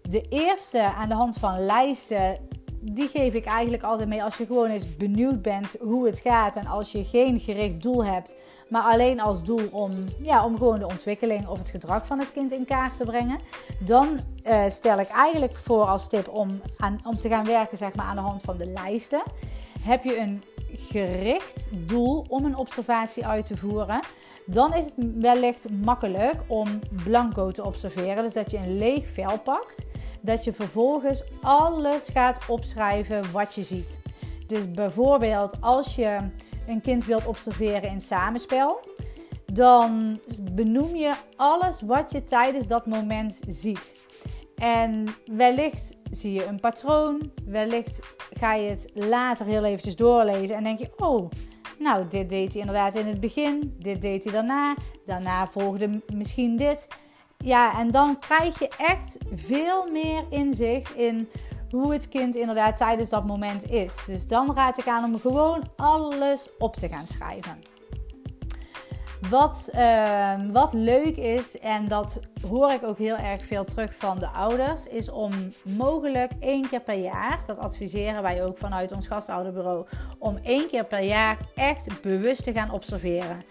De 0.01 0.21
eerste 0.29 0.81
aan 0.81 1.09
de 1.09 1.15
hand 1.15 1.36
van 1.36 1.65
lijsten 1.65 2.38
die 2.81 3.07
geef 3.07 3.33
ik 3.33 3.45
eigenlijk 3.45 3.83
altijd 3.83 4.07
mee 4.07 4.24
als 4.24 4.38
je 4.38 4.45
gewoon 4.45 4.69
eens 4.69 4.98
benieuwd 4.98 5.41
bent 5.41 5.75
hoe 5.79 6.05
het 6.05 6.19
gaat. 6.19 6.55
En 6.55 6.65
als 6.67 6.91
je 6.91 7.03
geen 7.03 7.39
gericht 7.39 7.81
doel 7.81 8.05
hebt, 8.05 8.36
maar 8.69 8.81
alleen 8.81 9.19
als 9.19 9.43
doel 9.43 9.67
om, 9.71 9.91
ja, 10.21 10.45
om 10.45 10.57
gewoon 10.57 10.79
de 10.79 10.88
ontwikkeling 10.88 11.47
of 11.47 11.57
het 11.57 11.69
gedrag 11.69 12.05
van 12.05 12.19
het 12.19 12.31
kind 12.31 12.51
in 12.51 12.65
kaart 12.65 12.97
te 12.97 13.03
brengen. 13.03 13.39
Dan 13.79 14.19
uh, 14.45 14.69
stel 14.69 14.99
ik 14.99 15.07
eigenlijk 15.07 15.57
voor 15.57 15.83
als 15.83 16.07
tip 16.07 16.27
om, 16.27 16.61
aan, 16.77 16.99
om 17.03 17.13
te 17.13 17.29
gaan 17.29 17.45
werken 17.45 17.77
zeg 17.77 17.95
maar, 17.95 18.05
aan 18.05 18.15
de 18.15 18.21
hand 18.21 18.41
van 18.41 18.57
de 18.57 18.65
lijsten. 18.65 19.21
Heb 19.81 20.03
je 20.03 20.19
een 20.19 20.43
gericht 20.75 21.69
doel 21.71 22.25
om 22.27 22.45
een 22.45 22.55
observatie 22.55 23.25
uit 23.25 23.45
te 23.45 23.57
voeren, 23.57 23.99
dan 24.45 24.73
is 24.73 24.85
het 24.85 24.93
wellicht 25.15 25.69
makkelijk 25.69 26.35
om 26.47 26.79
blanco 27.03 27.51
te 27.51 27.63
observeren. 27.63 28.23
Dus 28.23 28.33
dat 28.33 28.51
je 28.51 28.57
een 28.57 28.77
leeg 28.77 29.09
vel 29.09 29.39
pakt 29.39 29.85
dat 30.21 30.43
je 30.43 30.53
vervolgens 30.53 31.23
alles 31.41 32.09
gaat 32.13 32.39
opschrijven 32.47 33.31
wat 33.31 33.55
je 33.55 33.63
ziet. 33.63 33.99
Dus 34.47 34.71
bijvoorbeeld 34.71 35.61
als 35.61 35.95
je 35.95 36.17
een 36.69 36.81
kind 36.81 37.05
wilt 37.05 37.25
observeren 37.25 37.89
in 37.89 38.01
samenspel, 38.01 38.79
dan 39.45 40.19
benoem 40.51 40.95
je 40.95 41.13
alles 41.35 41.81
wat 41.81 42.11
je 42.11 42.23
tijdens 42.23 42.67
dat 42.67 42.85
moment 42.85 43.41
ziet. 43.47 44.07
En 44.55 45.05
wellicht 45.25 45.97
zie 46.11 46.33
je 46.33 46.45
een 46.45 46.59
patroon, 46.59 47.31
wellicht 47.45 47.99
ga 48.33 48.53
je 48.53 48.69
het 48.69 48.91
later 48.93 49.45
heel 49.45 49.63
eventjes 49.63 49.95
doorlezen 49.95 50.55
en 50.55 50.63
denk 50.63 50.79
je, 50.79 50.91
oh, 50.97 51.29
Nou, 51.79 52.07
dit 52.07 52.29
deed 52.29 52.51
hij 52.53 52.61
inderdaad 52.61 52.95
in 52.95 53.05
het 53.05 53.19
begin, 53.19 53.75
dit 53.79 54.01
deed 54.01 54.23
hij 54.23 54.33
daarna, 54.33 54.75
daarna 55.05 55.47
volgde 55.47 56.01
misschien 56.13 56.57
dit. 56.57 56.88
Ja, 57.38 57.79
en 57.79 57.91
dan 57.91 58.19
krijg 58.19 58.59
je 58.59 58.69
echt 58.77 59.17
veel 59.33 59.91
meer 59.91 60.23
inzicht 60.29 60.95
in 60.95 61.29
hoe 61.71 61.93
het 61.93 62.09
kind 62.09 62.35
inderdaad 62.35 62.77
tijdens 62.77 63.09
dat 63.09 63.25
moment 63.25 63.69
is. 63.69 64.03
Dus 64.05 64.27
dan 64.27 64.55
raad 64.55 64.77
ik 64.77 64.88
aan 64.88 65.03
om 65.03 65.19
gewoon 65.19 65.63
alles 65.75 66.49
op 66.57 66.75
te 66.75 66.89
gaan 66.89 67.07
schrijven. 67.07 67.69
Wat, 69.29 69.69
uh, 69.75 70.33
wat 70.51 70.73
leuk 70.73 71.17
is, 71.17 71.59
en 71.59 71.88
dat 71.88 72.19
hoor 72.47 72.71
ik 72.71 72.83
ook 72.83 72.97
heel 72.97 73.17
erg 73.17 73.45
veel 73.45 73.63
terug 73.63 73.95
van 73.95 74.19
de 74.19 74.27
ouders, 74.27 74.88
is 74.88 75.09
om 75.09 75.31
mogelijk 75.63 76.31
één 76.39 76.69
keer 76.69 76.81
per 76.81 76.97
jaar, 76.97 77.39
dat 77.45 77.57
adviseren 77.57 78.21
wij 78.21 78.43
ook 78.43 78.57
vanuit 78.57 78.91
ons 78.91 79.07
gastouderbureau, 79.07 79.85
om 80.19 80.38
één 80.43 80.67
keer 80.67 80.85
per 80.85 81.03
jaar 81.03 81.38
echt 81.55 82.01
bewust 82.01 82.43
te 82.43 82.53
gaan 82.53 82.71
observeren. 82.71 83.43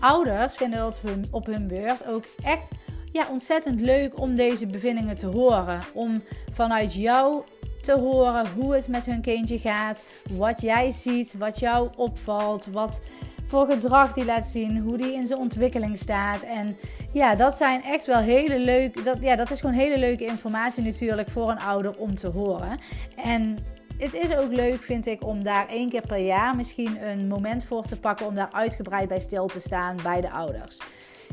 Ouders 0.00 0.56
vinden 0.56 0.84
het 0.84 0.96
op 0.96 1.02
hun, 1.02 1.26
op 1.30 1.46
hun 1.46 1.66
beurt 1.66 2.06
ook 2.06 2.24
echt 2.42 2.68
ja, 3.12 3.26
ontzettend 3.30 3.80
leuk 3.80 4.20
om 4.20 4.36
deze 4.36 4.66
bevindingen 4.66 5.16
te 5.16 5.26
horen. 5.26 5.80
Om 5.92 6.22
vanuit 6.52 6.94
jou 6.94 7.42
te 7.84 7.98
horen 7.98 8.46
hoe 8.46 8.74
het 8.74 8.88
met 8.88 9.06
hun 9.06 9.20
kindje 9.20 9.58
gaat, 9.58 10.04
wat 10.30 10.60
jij 10.60 10.90
ziet, 10.90 11.34
wat 11.38 11.58
jou 11.58 11.88
opvalt, 11.96 12.66
wat 12.66 13.00
voor 13.46 13.66
gedrag 13.66 14.12
die 14.12 14.24
laat 14.24 14.46
zien, 14.46 14.78
hoe 14.78 14.96
die 14.96 15.12
in 15.12 15.26
zijn 15.26 15.40
ontwikkeling 15.40 15.98
staat. 15.98 16.42
En 16.42 16.76
ja, 17.12 17.34
dat 17.34 17.56
zijn 17.56 17.82
echt 17.82 18.06
wel 18.06 18.18
hele 18.18 18.58
leuke, 18.58 19.02
dat, 19.02 19.16
ja, 19.20 19.36
dat 19.36 19.50
is 19.50 19.60
gewoon 19.60 19.74
hele 19.74 19.98
leuke 19.98 20.24
informatie 20.24 20.84
natuurlijk 20.84 21.30
voor 21.30 21.50
een 21.50 21.60
ouder 21.60 21.96
om 21.96 22.14
te 22.14 22.28
horen. 22.28 22.78
En 23.16 23.58
het 23.98 24.14
is 24.14 24.36
ook 24.36 24.52
leuk, 24.52 24.82
vind 24.82 25.06
ik, 25.06 25.26
om 25.26 25.42
daar 25.42 25.68
één 25.68 25.88
keer 25.88 26.06
per 26.06 26.18
jaar 26.18 26.56
misschien 26.56 27.08
een 27.08 27.28
moment 27.28 27.64
voor 27.64 27.86
te 27.86 28.00
pakken 28.00 28.26
om 28.26 28.34
daar 28.34 28.52
uitgebreid 28.52 29.08
bij 29.08 29.20
stil 29.20 29.46
te 29.46 29.60
staan 29.60 29.96
bij 30.02 30.20
de 30.20 30.30
ouders. 30.30 30.80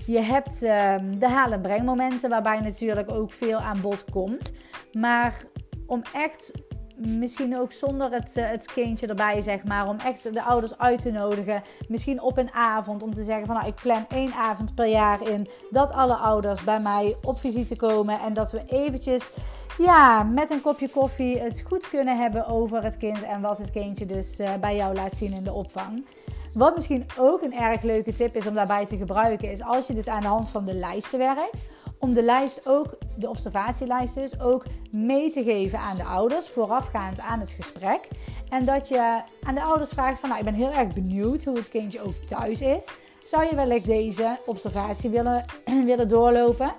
Je 0.05 0.19
hebt 0.19 0.63
uh, 0.63 0.95
de 1.17 1.27
haal- 1.27 1.51
en 1.51 1.61
brengmomenten 1.61 2.29
waarbij 2.29 2.59
natuurlijk 2.59 3.11
ook 3.11 3.33
veel 3.33 3.57
aan 3.57 3.81
bod 3.81 4.05
komt. 4.11 4.53
Maar 4.91 5.33
om 5.91 6.01
echt 6.13 6.51
misschien 6.95 7.59
ook 7.59 7.71
zonder 7.71 8.11
het, 8.11 8.37
eh, 8.37 8.49
het 8.49 8.65
kindje 8.65 9.07
erbij, 9.07 9.41
zeg 9.41 9.63
maar. 9.63 9.87
Om 9.87 9.97
echt 9.99 10.33
de 10.33 10.43
ouders 10.43 10.77
uit 10.77 11.01
te 11.01 11.11
nodigen. 11.11 11.63
Misschien 11.87 12.21
op 12.21 12.37
een 12.37 12.51
avond 12.51 13.03
om 13.03 13.13
te 13.13 13.23
zeggen 13.23 13.45
van 13.45 13.55
nou, 13.55 13.67
ik 13.67 13.75
plan 13.75 14.05
één 14.09 14.33
avond 14.33 14.75
per 14.75 14.87
jaar 14.87 15.29
in. 15.29 15.47
Dat 15.69 15.91
alle 15.91 16.15
ouders 16.15 16.63
bij 16.63 16.79
mij 16.79 17.15
op 17.23 17.39
visite 17.39 17.75
komen. 17.75 18.19
En 18.19 18.33
dat 18.33 18.51
we 18.51 18.61
eventjes 18.67 19.31
ja, 19.77 20.23
met 20.23 20.49
een 20.49 20.61
kopje 20.61 20.89
koffie 20.89 21.39
het 21.39 21.63
goed 21.67 21.89
kunnen 21.89 22.17
hebben 22.17 22.47
over 22.47 22.83
het 22.83 22.97
kind. 22.97 23.23
En 23.23 23.41
wat 23.41 23.57
het 23.57 23.71
kindje 23.71 24.05
dus 24.05 24.39
uh, 24.39 24.49
bij 24.59 24.75
jou 24.75 24.95
laat 24.95 25.17
zien 25.17 25.33
in 25.33 25.43
de 25.43 25.53
opvang. 25.53 26.05
Wat 26.53 26.75
misschien 26.75 27.05
ook 27.17 27.41
een 27.41 27.53
erg 27.53 27.81
leuke 27.81 28.13
tip 28.13 28.35
is 28.35 28.47
om 28.47 28.53
daarbij 28.53 28.85
te 28.85 28.97
gebruiken, 28.97 29.51
is 29.51 29.63
als 29.63 29.87
je 29.87 29.93
dus 29.93 30.07
aan 30.07 30.21
de 30.21 30.27
hand 30.27 30.49
van 30.49 30.65
de 30.65 30.73
lijsten 30.73 31.19
werkt, 31.19 31.65
om 32.01 32.13
de 32.13 32.23
lijst 32.23 32.67
ook, 32.67 32.97
de 33.15 33.29
observatielijst 33.29 34.15
dus, 34.15 34.39
ook 34.39 34.65
mee 34.91 35.31
te 35.31 35.43
geven 35.43 35.79
aan 35.79 35.95
de 35.95 36.03
ouders 36.03 36.47
voorafgaand 36.47 37.19
aan 37.19 37.39
het 37.39 37.51
gesprek. 37.51 38.07
En 38.49 38.65
dat 38.65 38.87
je 38.87 39.21
aan 39.43 39.55
de 39.55 39.63
ouders 39.63 39.89
vraagt 39.89 40.19
van, 40.19 40.29
nou, 40.29 40.41
ik 40.41 40.45
ben 40.45 40.55
heel 40.55 40.71
erg 40.71 40.93
benieuwd 40.93 41.43
hoe 41.43 41.55
het 41.55 41.69
kindje 41.69 42.01
ook 42.01 42.13
thuis 42.13 42.61
is. 42.61 42.85
Zou 43.23 43.45
je 43.45 43.55
wellicht 43.55 43.85
deze 43.85 44.39
observatie 44.45 45.09
willen, 45.09 45.45
willen 45.85 46.07
doorlopen? 46.07 46.73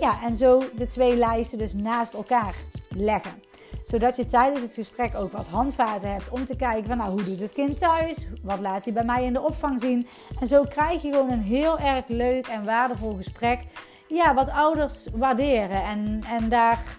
Ja, 0.00 0.22
en 0.22 0.36
zo 0.36 0.62
de 0.76 0.86
twee 0.86 1.16
lijsten 1.16 1.58
dus 1.58 1.74
naast 1.74 2.14
elkaar 2.14 2.54
leggen 2.88 3.48
zodat 3.90 4.16
je 4.16 4.26
tijdens 4.26 4.62
het 4.62 4.74
gesprek 4.74 5.14
ook 5.14 5.32
wat 5.32 5.48
handvaten 5.48 6.12
hebt 6.12 6.28
om 6.28 6.44
te 6.44 6.56
kijken 6.56 6.86
van 6.86 6.96
nou, 6.96 7.10
hoe 7.10 7.24
doet 7.24 7.40
het 7.40 7.52
kind 7.52 7.78
thuis? 7.78 8.26
Wat 8.42 8.60
laat 8.60 8.84
hij 8.84 8.94
bij 8.94 9.04
mij 9.04 9.24
in 9.24 9.32
de 9.32 9.40
opvang 9.40 9.80
zien? 9.80 10.06
En 10.40 10.46
zo 10.46 10.64
krijg 10.64 11.02
je 11.02 11.10
gewoon 11.10 11.30
een 11.30 11.42
heel 11.42 11.78
erg 11.78 12.08
leuk 12.08 12.46
en 12.46 12.64
waardevol 12.64 13.14
gesprek. 13.14 13.64
Ja, 14.10 14.34
wat 14.34 14.50
ouders 14.50 15.06
waarderen. 15.14 15.84
En, 15.84 16.20
en 16.28 16.48
daar 16.48 16.98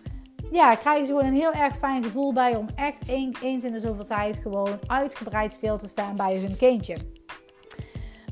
ja, 0.51 0.75
krijgen 0.75 1.05
ze 1.05 1.11
gewoon 1.11 1.27
een 1.27 1.39
heel 1.39 1.53
erg 1.53 1.77
fijn 1.77 2.03
gevoel 2.03 2.33
bij 2.33 2.55
om 2.55 2.67
echt 2.75 3.07
eens 3.07 3.63
in 3.63 3.71
de 3.71 3.79
zoveel 3.79 4.05
tijd 4.05 4.37
gewoon 4.37 4.79
uitgebreid 4.87 5.53
stil 5.53 5.77
te 5.77 5.87
staan 5.87 6.15
bij 6.15 6.37
hun 6.37 6.57
kindje. 6.57 6.97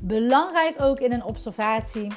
Belangrijk 0.02 0.82
ook 0.82 1.00
in 1.00 1.12
een 1.12 1.24
observatie 1.24 2.12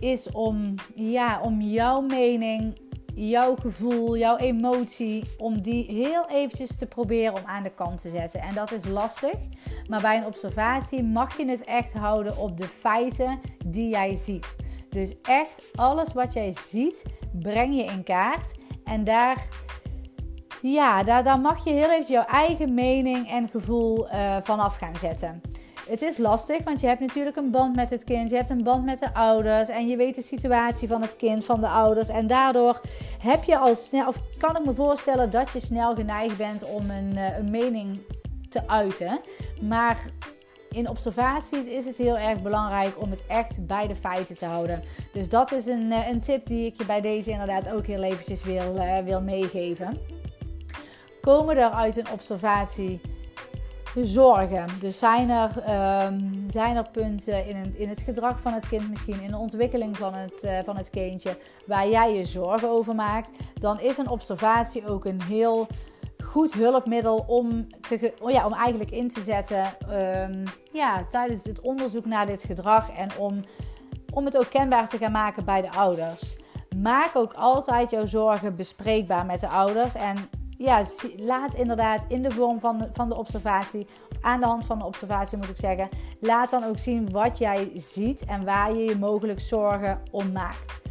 is 0.00 0.30
om, 0.30 0.74
ja, 0.94 1.40
om 1.40 1.60
jouw 1.60 2.00
mening 2.00 2.82
jouw 3.14 3.56
gevoel, 3.56 4.16
jouw 4.16 4.36
emotie, 4.36 5.24
om 5.38 5.62
die 5.62 5.84
heel 5.84 6.28
eventjes 6.28 6.76
te 6.76 6.86
proberen 6.86 7.34
om 7.34 7.42
aan 7.44 7.62
de 7.62 7.74
kant 7.74 8.00
te 8.00 8.10
zetten. 8.10 8.40
En 8.40 8.54
dat 8.54 8.72
is 8.72 8.86
lastig, 8.86 9.34
maar 9.88 10.00
bij 10.00 10.16
een 10.16 10.26
observatie 10.26 11.02
mag 11.02 11.36
je 11.36 11.46
het 11.46 11.64
echt 11.64 11.92
houden 11.92 12.36
op 12.38 12.56
de 12.56 12.66
feiten 12.66 13.40
die 13.66 13.88
jij 13.88 14.16
ziet. 14.16 14.56
Dus 14.94 15.14
echt 15.22 15.62
alles 15.74 16.12
wat 16.12 16.32
jij 16.32 16.52
ziet, 16.52 17.02
breng 17.32 17.76
je 17.76 17.84
in 17.84 18.02
kaart. 18.02 18.52
En 18.84 19.04
daar, 19.04 19.48
ja, 20.62 21.02
daar, 21.02 21.22
daar 21.22 21.40
mag 21.40 21.64
je 21.64 21.70
heel 21.70 21.90
even 21.90 22.12
jouw 22.12 22.24
eigen 22.24 22.74
mening 22.74 23.30
en 23.30 23.48
gevoel 23.48 24.08
uh, 24.08 24.36
vanaf 24.42 24.76
gaan 24.76 24.96
zetten. 24.96 25.40
Het 25.88 26.02
is 26.02 26.18
lastig, 26.18 26.64
want 26.64 26.80
je 26.80 26.86
hebt 26.86 27.00
natuurlijk 27.00 27.36
een 27.36 27.50
band 27.50 27.76
met 27.76 27.90
het 27.90 28.04
kind, 28.04 28.30
je 28.30 28.36
hebt 28.36 28.50
een 28.50 28.62
band 28.62 28.84
met 28.84 28.98
de 28.98 29.14
ouders 29.14 29.68
en 29.68 29.88
je 29.88 29.96
weet 29.96 30.14
de 30.14 30.22
situatie 30.22 30.88
van 30.88 31.02
het 31.02 31.16
kind, 31.16 31.44
van 31.44 31.60
de 31.60 31.68
ouders. 31.68 32.08
En 32.08 32.26
daardoor 32.26 32.80
heb 33.18 33.44
je 33.44 33.58
al 33.58 33.74
snel, 33.74 34.06
of 34.06 34.20
kan 34.38 34.56
ik 34.56 34.64
me 34.64 34.74
voorstellen 34.74 35.30
dat 35.30 35.52
je 35.52 35.60
snel 35.60 35.94
geneigd 35.94 36.36
bent 36.36 36.64
om 36.64 36.90
een, 36.90 37.16
eh, 37.16 37.38
een 37.38 37.50
mening 37.50 38.00
te 38.48 38.68
uiten. 38.68 39.20
Maar 39.60 39.98
in 40.74 40.88
observaties 40.88 41.64
is 41.64 41.84
het 41.84 41.96
heel 41.96 42.18
erg 42.18 42.42
belangrijk 42.42 43.00
om 43.02 43.10
het 43.10 43.26
echt 43.26 43.66
bij 43.66 43.86
de 43.86 43.96
feiten 43.96 44.36
te 44.36 44.46
houden. 44.46 44.82
Dus 45.12 45.28
dat 45.28 45.52
is 45.52 45.66
een, 45.66 45.92
eh, 45.92 46.08
een 46.08 46.20
tip 46.20 46.46
die 46.46 46.66
ik 46.66 46.76
je 46.76 46.84
bij 46.84 47.00
deze 47.00 47.30
inderdaad 47.30 47.72
ook 47.72 47.86
heel 47.86 48.02
eventjes 48.02 48.44
wil, 48.44 48.76
uh, 48.76 48.98
wil 48.98 49.20
meegeven. 49.20 49.98
Komen 51.20 51.56
er 51.56 51.70
uit 51.70 51.96
een 51.96 52.10
observatie 52.10 53.00
zorgen. 54.00 54.66
Dus 54.80 54.98
zijn 54.98 55.30
er, 55.30 55.50
um, 56.06 56.44
zijn 56.46 56.76
er 56.76 56.90
punten 56.90 57.46
in 57.46 57.74
in 57.76 57.88
het 57.88 58.00
gedrag 58.00 58.40
van 58.40 58.52
het 58.52 58.68
kind, 58.68 58.90
misschien 58.90 59.20
in 59.20 59.30
de 59.30 59.36
ontwikkeling 59.36 59.96
van 59.96 60.14
het, 60.14 60.44
uh, 60.44 60.58
van 60.64 60.76
het 60.76 60.90
kindje, 60.90 61.38
waar 61.66 61.88
jij 61.88 62.14
je 62.14 62.24
zorgen 62.24 62.68
over 62.68 62.94
maakt, 62.94 63.30
dan 63.60 63.80
is 63.80 63.98
een 63.98 64.08
observatie 64.08 64.88
ook 64.88 65.04
een 65.04 65.22
heel 65.22 65.66
goed 66.34 66.52
hulpmiddel 66.54 67.24
om, 67.26 67.66
te, 67.80 68.12
oh 68.20 68.30
ja, 68.30 68.46
om 68.46 68.52
eigenlijk 68.52 68.90
in 68.90 69.08
te 69.08 69.22
zetten 69.22 69.66
um, 69.90 70.42
ja, 70.72 71.04
tijdens 71.08 71.44
het 71.44 71.60
onderzoek 71.60 72.04
naar 72.04 72.26
dit 72.26 72.44
gedrag 72.44 72.90
en 72.90 73.08
om, 73.18 73.40
om 74.12 74.24
het 74.24 74.36
ook 74.36 74.50
kenbaar 74.50 74.88
te 74.88 74.96
gaan 74.96 75.12
maken 75.12 75.44
bij 75.44 75.60
de 75.60 75.70
ouders. 75.70 76.36
Maak 76.76 77.16
ook 77.16 77.32
altijd 77.32 77.90
jouw 77.90 78.06
zorgen 78.06 78.56
bespreekbaar 78.56 79.26
met 79.26 79.40
de 79.40 79.48
ouders 79.48 79.94
en 79.94 80.16
ja, 80.50 80.84
laat 81.16 81.54
inderdaad 81.54 82.04
in 82.08 82.22
de 82.22 82.30
vorm 82.30 82.60
van 82.60 82.78
de, 82.78 82.88
van 82.92 83.08
de 83.08 83.16
observatie, 83.16 83.86
of 84.10 84.18
aan 84.20 84.40
de 84.40 84.46
hand 84.46 84.66
van 84.66 84.78
de 84.78 84.84
observatie 84.84 85.38
moet 85.38 85.48
ik 85.48 85.56
zeggen, 85.56 85.88
laat 86.20 86.50
dan 86.50 86.64
ook 86.64 86.78
zien 86.78 87.10
wat 87.10 87.38
jij 87.38 87.70
ziet 87.74 88.24
en 88.24 88.44
waar 88.44 88.74
je 88.74 88.84
je 88.84 88.96
mogelijk 88.96 89.40
zorgen 89.40 90.00
om 90.10 90.32
maakt. 90.32 90.82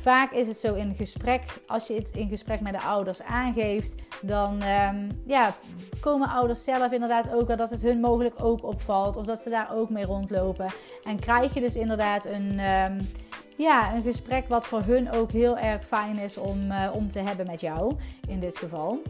Vaak 0.00 0.32
is 0.32 0.48
het 0.48 0.58
zo 0.58 0.74
in 0.74 0.94
gesprek, 0.94 1.42
als 1.66 1.86
je 1.86 1.94
het 1.94 2.10
in 2.10 2.28
gesprek 2.28 2.60
met 2.60 2.72
de 2.72 2.80
ouders 2.80 3.22
aangeeft, 3.22 3.94
dan 4.22 4.62
um, 4.62 5.22
ja, 5.26 5.54
komen 6.00 6.28
ouders 6.28 6.64
zelf 6.64 6.92
inderdaad 6.92 7.32
ook 7.32 7.46
wel 7.46 7.56
dat 7.56 7.70
het 7.70 7.82
hun 7.82 8.00
mogelijk 8.00 8.34
ook 8.44 8.64
opvalt 8.64 9.16
of 9.16 9.24
dat 9.24 9.40
ze 9.40 9.50
daar 9.50 9.74
ook 9.74 9.90
mee 9.90 10.04
rondlopen. 10.04 10.66
En 11.04 11.18
krijg 11.18 11.54
je 11.54 11.60
dus 11.60 11.76
inderdaad 11.76 12.24
een. 12.24 12.60
Um, 12.60 13.08
ja, 13.56 13.94
een 13.94 14.02
gesprek 14.02 14.48
wat 14.48 14.66
voor 14.66 14.82
hun 14.82 15.10
ook 15.10 15.32
heel 15.32 15.58
erg 15.58 15.84
fijn 15.84 16.18
is 16.18 16.36
om, 16.36 16.60
uh, 16.70 16.90
om 16.94 17.08
te 17.08 17.18
hebben 17.18 17.46
met 17.46 17.60
jou 17.60 17.94
in 18.28 18.40
dit 18.40 18.58
geval. 18.58 19.02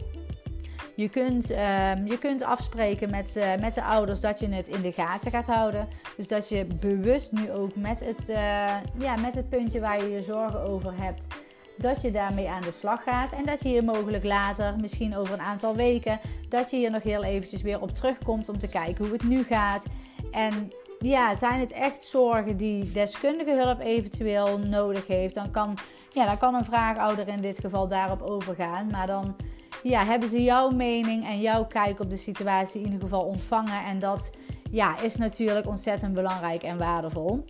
Je 0.95 1.09
kunt, 1.09 1.51
uh, 1.51 2.07
je 2.07 2.17
kunt 2.19 2.43
afspreken 2.43 3.09
met, 3.09 3.35
uh, 3.37 3.55
met 3.59 3.73
de 3.73 3.83
ouders 3.83 4.19
dat 4.19 4.39
je 4.39 4.49
het 4.49 4.67
in 4.67 4.81
de 4.81 4.91
gaten 4.91 5.31
gaat 5.31 5.47
houden. 5.47 5.87
Dus 6.17 6.27
dat 6.27 6.49
je 6.49 6.65
bewust 6.65 7.31
nu 7.31 7.51
ook 7.51 7.75
met 7.75 7.99
het, 7.99 8.29
uh, 8.29 8.35
ja, 8.97 9.15
met 9.21 9.33
het 9.33 9.49
puntje 9.49 9.79
waar 9.79 10.03
je 10.03 10.09
je 10.09 10.21
zorgen 10.21 10.61
over 10.61 10.93
hebt, 10.95 11.25
dat 11.77 12.01
je 12.01 12.11
daarmee 12.11 12.49
aan 12.49 12.61
de 12.61 12.71
slag 12.71 13.03
gaat. 13.03 13.31
En 13.31 13.45
dat 13.45 13.63
je 13.63 13.69
hier 13.69 13.83
mogelijk 13.83 14.23
later, 14.23 14.75
misschien 14.81 15.15
over 15.17 15.33
een 15.33 15.41
aantal 15.41 15.75
weken, 15.75 16.19
dat 16.49 16.71
je 16.71 16.77
hier 16.77 16.91
nog 16.91 17.03
heel 17.03 17.23
eventjes 17.23 17.61
weer 17.61 17.81
op 17.81 17.91
terugkomt 17.91 18.49
om 18.49 18.57
te 18.57 18.67
kijken 18.67 19.05
hoe 19.05 19.13
het 19.13 19.23
nu 19.23 19.43
gaat. 19.43 19.85
En 20.31 20.71
ja, 20.99 21.35
zijn 21.35 21.59
het 21.59 21.71
echt 21.71 22.03
zorgen 22.03 22.57
die 22.57 22.91
deskundige 22.91 23.51
hulp 23.51 23.79
eventueel 23.79 24.59
nodig 24.59 25.07
heeft, 25.07 25.33
dan 25.33 25.51
kan, 25.51 25.77
ja, 26.11 26.25
dan 26.25 26.37
kan 26.37 26.55
een 26.55 26.65
vraagouder 26.65 27.27
in 27.27 27.41
dit 27.41 27.59
geval 27.59 27.87
daarop 27.87 28.21
overgaan. 28.21 28.87
Maar 28.87 29.07
dan 29.07 29.35
ja, 29.83 30.05
hebben 30.05 30.29
ze 30.29 30.43
jouw 30.43 30.69
mening 30.69 31.25
en 31.25 31.41
jouw 31.41 31.65
kijk 31.65 31.99
op 31.99 32.09
de 32.09 32.17
situatie 32.17 32.79
in 32.79 32.85
ieder 32.85 33.01
geval 33.01 33.23
ontvangen. 33.23 33.83
En 33.85 33.99
dat 33.99 34.31
ja, 34.71 34.99
is 34.99 35.15
natuurlijk 35.15 35.67
ontzettend 35.67 36.13
belangrijk 36.13 36.63
en 36.63 36.77
waardevol. 36.77 37.45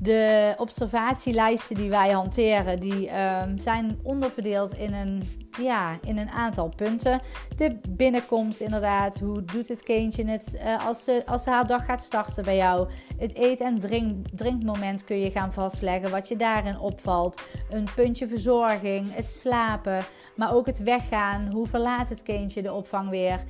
De 0.00 0.54
observatielijsten 0.56 1.76
die 1.76 1.90
wij 1.90 2.10
hanteren, 2.10 2.80
die 2.80 3.08
ehm, 3.08 3.58
zijn 3.58 3.98
onderverdeeld 4.02 4.74
in 4.74 4.94
een, 4.94 5.22
ja, 5.60 5.98
in 6.02 6.18
een 6.18 6.30
aantal 6.30 6.68
punten. 6.76 7.20
De 7.56 7.80
binnenkomst 7.88 8.60
inderdaad, 8.60 9.18
hoe 9.18 9.44
doet 9.44 9.68
het 9.68 9.82
kindje 9.82 10.24
het 10.24 10.58
uh, 10.64 10.86
als, 10.86 11.04
ze, 11.04 11.22
als 11.26 11.44
haar 11.44 11.66
dag 11.66 11.84
gaat 11.84 12.02
starten 12.02 12.44
bij 12.44 12.56
jou. 12.56 12.88
Het 13.18 13.38
eet- 13.38 13.60
en 13.60 13.78
drink, 13.78 14.26
drinkmoment 14.34 15.04
kun 15.04 15.18
je 15.18 15.30
gaan 15.30 15.52
vastleggen, 15.52 16.10
wat 16.10 16.28
je 16.28 16.36
daarin 16.36 16.78
opvalt. 16.78 17.40
Een 17.70 17.88
puntje 17.94 18.26
verzorging, 18.26 19.14
het 19.14 19.30
slapen, 19.30 20.04
maar 20.36 20.54
ook 20.54 20.66
het 20.66 20.78
weggaan. 20.78 21.50
Hoe 21.52 21.66
verlaat 21.66 22.08
het 22.08 22.22
kindje 22.22 22.62
de 22.62 22.72
opvang 22.72 23.10
weer? 23.10 23.44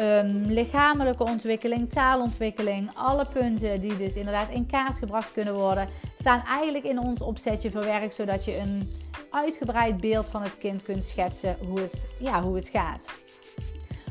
Um, 0.00 0.44
lichamelijke 0.46 1.24
ontwikkeling, 1.24 1.90
taalontwikkeling, 1.90 2.90
alle 2.94 3.26
punten 3.32 3.80
die 3.80 3.96
dus 3.96 4.16
inderdaad 4.16 4.50
in 4.50 4.66
kaart 4.66 4.98
gebracht 4.98 5.32
kunnen 5.32 5.54
worden, 5.54 5.88
staan 6.18 6.42
eigenlijk 6.46 6.84
in 6.84 6.98
ons 6.98 7.20
opzetje 7.20 7.70
verwerkt, 7.70 8.14
zodat 8.14 8.44
je 8.44 8.58
een 8.58 8.90
uitgebreid 9.30 9.96
beeld 9.96 10.28
van 10.28 10.42
het 10.42 10.58
kind 10.58 10.82
kunt 10.82 11.04
schetsen 11.04 11.56
hoe 11.66 11.80
het, 11.80 12.06
ja, 12.18 12.42
hoe 12.42 12.56
het 12.56 12.68
gaat. 12.68 13.06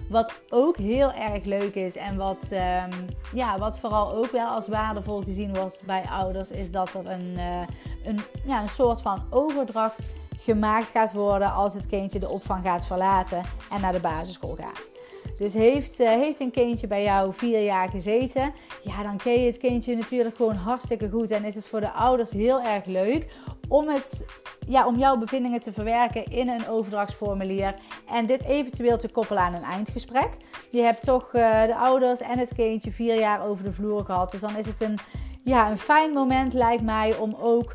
Wat 0.09 0.41
ook 0.49 0.77
heel 0.77 1.11
erg 1.11 1.43
leuk 1.43 1.75
is 1.75 1.95
en 1.95 2.17
wat, 2.17 2.49
um, 2.51 3.05
ja, 3.33 3.57
wat 3.59 3.79
vooral 3.79 4.13
ook 4.13 4.31
wel 4.31 4.47
als 4.47 4.67
waardevol 4.67 5.21
gezien 5.21 5.55
wordt 5.55 5.81
bij 5.85 6.03
ouders, 6.09 6.51
is 6.51 6.71
dat 6.71 6.93
er 6.93 7.07
een, 7.07 7.33
uh, 7.35 7.61
een, 8.05 8.19
ja, 8.45 8.61
een 8.61 8.69
soort 8.69 9.01
van 9.01 9.23
overdracht 9.29 9.99
gemaakt 10.37 10.89
gaat 10.89 11.13
worden 11.13 11.53
als 11.53 11.73
het 11.73 11.87
kindje 11.87 12.19
de 12.19 12.29
opvang 12.29 12.65
gaat 12.65 12.85
verlaten 12.85 13.43
en 13.71 13.81
naar 13.81 13.91
de 13.91 13.99
basisschool 13.99 14.55
gaat. 14.55 14.94
Dus 15.37 15.53
heeft, 15.53 15.99
uh, 15.99 16.09
heeft 16.09 16.39
een 16.39 16.51
kindje 16.51 16.87
bij 16.87 17.03
jou 17.03 17.33
vier 17.33 17.63
jaar 17.63 17.89
gezeten, 17.89 18.53
ja, 18.83 19.03
dan 19.03 19.17
ken 19.17 19.33
je 19.33 19.45
het 19.45 19.57
kindje 19.57 19.95
natuurlijk 19.95 20.35
gewoon 20.35 20.55
hartstikke 20.55 21.09
goed. 21.09 21.31
En 21.31 21.43
is 21.43 21.55
het 21.55 21.67
voor 21.67 21.79
de 21.79 21.91
ouders 21.91 22.31
heel 22.31 22.61
erg 22.61 22.85
leuk 22.85 23.27
om, 23.67 23.87
het, 23.87 24.25
ja, 24.67 24.87
om 24.87 24.97
jouw 24.97 25.17
bevindingen 25.17 25.61
te 25.61 25.73
verwerken 25.73 26.25
in 26.25 26.49
een 26.49 26.67
overdrachtsformulier. 26.67 27.75
En 28.09 28.25
dit 28.25 28.43
eventueel 28.43 28.97
te 28.97 29.09
koppelen 29.09 29.43
aan 29.43 29.53
een 29.53 29.63
eindgesprek. 29.63 30.29
Je 30.71 30.81
hebt 30.81 31.01
toch 31.01 31.33
uh, 31.33 31.63
de 31.63 31.75
ouders 31.75 32.21
en 32.21 32.39
het 32.39 32.53
kindje 32.55 32.91
vier 32.91 33.19
jaar 33.19 33.47
over 33.47 33.63
de 33.63 33.73
vloer 33.73 34.05
gehad. 34.05 34.31
Dus 34.31 34.41
dan 34.41 34.57
is 34.57 34.65
het 34.65 34.81
een, 34.81 34.99
ja, 35.43 35.69
een 35.69 35.77
fijn 35.77 36.13
moment, 36.13 36.53
lijkt 36.53 36.83
mij, 36.83 37.17
om 37.17 37.35
ook 37.39 37.73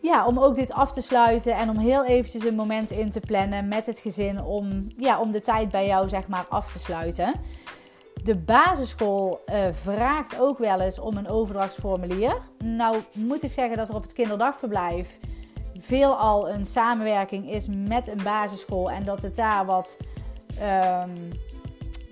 ja, 0.00 0.26
om 0.26 0.38
ook 0.38 0.56
dit 0.56 0.72
af 0.72 0.92
te 0.92 1.00
sluiten 1.00 1.54
en 1.54 1.70
om 1.70 1.78
heel 1.78 2.04
eventjes 2.04 2.44
een 2.44 2.54
moment 2.54 2.90
in 2.90 3.10
te 3.10 3.20
plannen 3.20 3.68
met 3.68 3.86
het 3.86 3.98
gezin 3.98 4.42
om, 4.42 4.92
ja, 4.96 5.20
om 5.20 5.30
de 5.30 5.40
tijd 5.40 5.70
bij 5.70 5.86
jou 5.86 6.08
zeg 6.08 6.28
maar 6.28 6.46
af 6.48 6.72
te 6.72 6.78
sluiten. 6.78 7.32
De 8.24 8.36
basisschool 8.36 9.40
uh, 9.46 9.54
vraagt 9.72 10.40
ook 10.40 10.58
wel 10.58 10.80
eens 10.80 10.98
om 10.98 11.16
een 11.16 11.28
overdrachtsformulier. 11.28 12.36
Nou 12.64 12.96
moet 13.14 13.42
ik 13.42 13.52
zeggen 13.52 13.76
dat 13.76 13.88
er 13.88 13.94
op 13.94 14.02
het 14.02 14.12
kinderdagverblijf 14.12 15.18
veelal 15.80 16.50
een 16.50 16.64
samenwerking 16.64 17.50
is 17.50 17.68
met 17.68 18.08
een 18.08 18.22
basisschool 18.24 18.90
en 18.90 19.04
dat 19.04 19.22
het 19.22 19.36
daar 19.36 19.66
wat 19.66 19.96
um, 21.04 21.32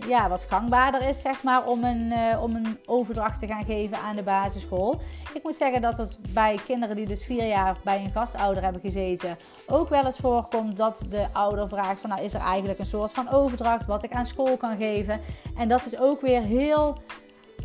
ja, 0.09 0.29
wat 0.29 0.47
gangbaarder 0.49 1.03
is, 1.03 1.21
zeg 1.21 1.43
maar, 1.43 1.67
om 1.67 1.85
een, 1.85 2.13
uh, 2.13 2.43
om 2.43 2.57
een 2.57 2.79
overdracht 2.87 3.41
te 3.41 3.47
gaan 3.47 3.65
geven 3.65 3.99
aan 3.99 4.17
de 4.17 4.23
basisschool. 4.23 5.01
Ik 5.35 5.43
moet 5.43 5.57
zeggen 5.57 5.81
dat 5.81 5.97
het 5.97 6.19
bij 6.33 6.59
kinderen 6.67 6.97
die 6.97 7.07
dus 7.07 7.25
vier 7.25 7.47
jaar 7.47 7.77
bij 7.85 8.05
een 8.05 8.13
gastouder 8.13 8.63
hebben 8.63 8.81
gezeten, 8.81 9.37
ook 9.67 9.89
wel 9.89 10.05
eens 10.05 10.17
voorkomt 10.17 10.77
dat 10.77 11.07
de 11.09 11.27
ouder 11.33 11.69
vraagt 11.69 12.01
van, 12.01 12.11
nou, 12.11 12.23
is 12.23 12.35
er 12.35 12.41
eigenlijk 12.41 12.79
een 12.79 12.87
soort 12.87 13.13
van 13.13 13.31
overdracht 13.31 13.87
wat 13.87 14.03
ik 14.03 14.13
aan 14.13 14.27
school 14.27 14.57
kan 14.57 14.77
geven? 14.77 15.21
En 15.57 15.69
dat 15.69 15.87
is 15.87 15.99
ook 15.99 16.21
weer 16.21 16.43
heel... 16.43 16.99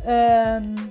Um, 0.06 0.90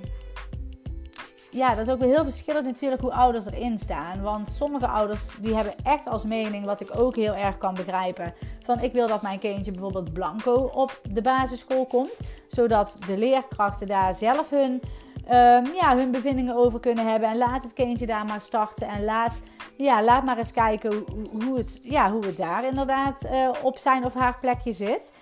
ja, 1.54 1.74
dat 1.74 1.86
is 1.86 1.92
ook 1.92 2.00
weer 2.00 2.14
heel 2.14 2.24
verschillend 2.24 2.66
natuurlijk 2.66 3.02
hoe 3.02 3.12
ouders 3.12 3.46
erin 3.46 3.78
staan. 3.78 4.22
Want 4.22 4.48
sommige 4.48 4.86
ouders 4.86 5.36
die 5.40 5.54
hebben 5.54 5.74
echt 5.82 6.08
als 6.08 6.24
mening, 6.24 6.64
wat 6.64 6.80
ik 6.80 6.98
ook 6.98 7.16
heel 7.16 7.34
erg 7.34 7.58
kan 7.58 7.74
begrijpen, 7.74 8.34
van 8.64 8.80
ik 8.80 8.92
wil 8.92 9.08
dat 9.08 9.22
mijn 9.22 9.38
kindje 9.38 9.70
bijvoorbeeld 9.70 10.12
blanco 10.12 10.70
op 10.74 11.00
de 11.10 11.22
basisschool 11.22 11.86
komt. 11.86 12.20
Zodat 12.48 12.98
de 13.06 13.18
leerkrachten 13.18 13.86
daar 13.86 14.14
zelf 14.14 14.50
hun, 14.50 14.82
um, 15.30 15.74
ja, 15.74 15.96
hun 15.96 16.10
bevindingen 16.10 16.56
over 16.56 16.80
kunnen 16.80 17.06
hebben. 17.10 17.28
En 17.28 17.36
laat 17.36 17.62
het 17.62 17.72
kindje 17.72 18.06
daar 18.06 18.24
maar 18.24 18.40
starten. 18.40 18.88
En 18.88 19.04
laat, 19.04 19.40
ja, 19.76 20.02
laat 20.02 20.24
maar 20.24 20.38
eens 20.38 20.52
kijken 20.52 21.04
hoe, 21.44 21.58
het, 21.58 21.80
ja, 21.82 22.12
hoe 22.12 22.24
het 22.24 22.36
daar 22.36 22.64
inderdaad 22.66 23.24
uh, 23.24 23.48
op 23.62 23.78
zijn 23.78 24.04
of 24.04 24.14
haar 24.14 24.38
plekje 24.40 24.72
zit. 24.72 25.12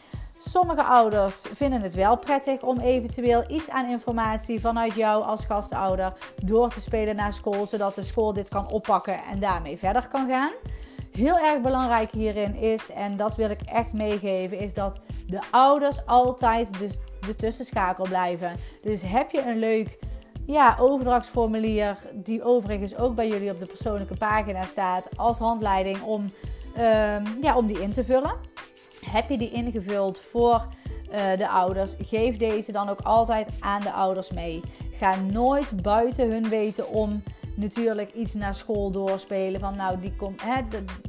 Sommige 0.49 0.83
ouders 0.83 1.47
vinden 1.55 1.81
het 1.81 1.95
wel 1.95 2.17
prettig 2.19 2.63
om 2.63 2.81
eventueel 2.81 3.45
iets 3.49 3.71
aan 3.71 3.89
informatie 3.89 4.61
vanuit 4.61 4.95
jou 4.95 5.25
als 5.25 5.45
gastouder 5.45 6.13
door 6.43 6.73
te 6.73 6.81
spelen 6.81 7.17
naar 7.17 7.33
school, 7.33 7.67
zodat 7.67 7.95
de 7.95 8.03
school 8.03 8.33
dit 8.33 8.49
kan 8.49 8.71
oppakken 8.71 9.19
en 9.31 9.41
daarmee 9.41 9.79
verder 9.79 10.09
kan 10.09 10.29
gaan. 10.29 10.53
Heel 11.13 11.39
erg 11.39 11.61
belangrijk 11.61 12.11
hierin 12.11 12.55
is, 12.55 12.91
en 12.91 13.17
dat 13.17 13.37
wil 13.37 13.51
ik 13.51 13.61
echt 13.61 13.93
meegeven, 13.93 14.59
is 14.59 14.75
dat 14.75 15.01
de 15.27 15.41
ouders 15.51 16.07
altijd 16.07 16.79
de, 16.79 16.99
de 17.27 17.37
tussenschakel 17.37 18.05
blijven. 18.05 18.57
Dus 18.83 19.03
heb 19.03 19.31
je 19.31 19.43
een 19.43 19.59
leuk 19.59 19.99
ja, 20.47 20.77
overdrachtsformulier, 20.81 21.97
die 22.13 22.43
overigens 22.45 22.97
ook 22.97 23.15
bij 23.15 23.29
jullie 23.29 23.51
op 23.51 23.61
de 23.61 23.67
persoonlijke 23.67 24.17
pagina 24.17 24.65
staat, 24.65 25.09
als 25.17 25.39
handleiding 25.39 26.03
om, 26.03 26.21
um, 26.79 27.39
ja, 27.43 27.57
om 27.57 27.67
die 27.67 27.81
in 27.81 27.93
te 27.93 28.05
vullen. 28.05 28.52
Heb 29.13 29.29
je 29.29 29.39
die 29.39 29.51
ingevuld 29.51 30.21
voor 30.21 30.67
uh, 31.13 31.37
de 31.37 31.49
ouders? 31.49 31.95
Geef 31.99 32.37
deze 32.37 32.73
dan 32.73 32.89
ook 32.89 33.01
altijd 33.01 33.49
aan 33.61 33.81
de 33.81 33.93
ouders 33.93 34.31
mee. 34.31 34.61
Ga 34.93 35.17
nooit 35.17 35.83
buiten 35.83 36.31
hun 36.31 36.49
weten 36.49 36.89
om 36.89 37.23
natuurlijk 37.57 38.13
iets 38.13 38.35
naar 38.35 38.55
school 38.55 38.91
doorspelen. 38.91 39.61
Van 39.61 39.77
nou, 39.77 40.01
die 40.01 40.17
komt. 40.17 40.43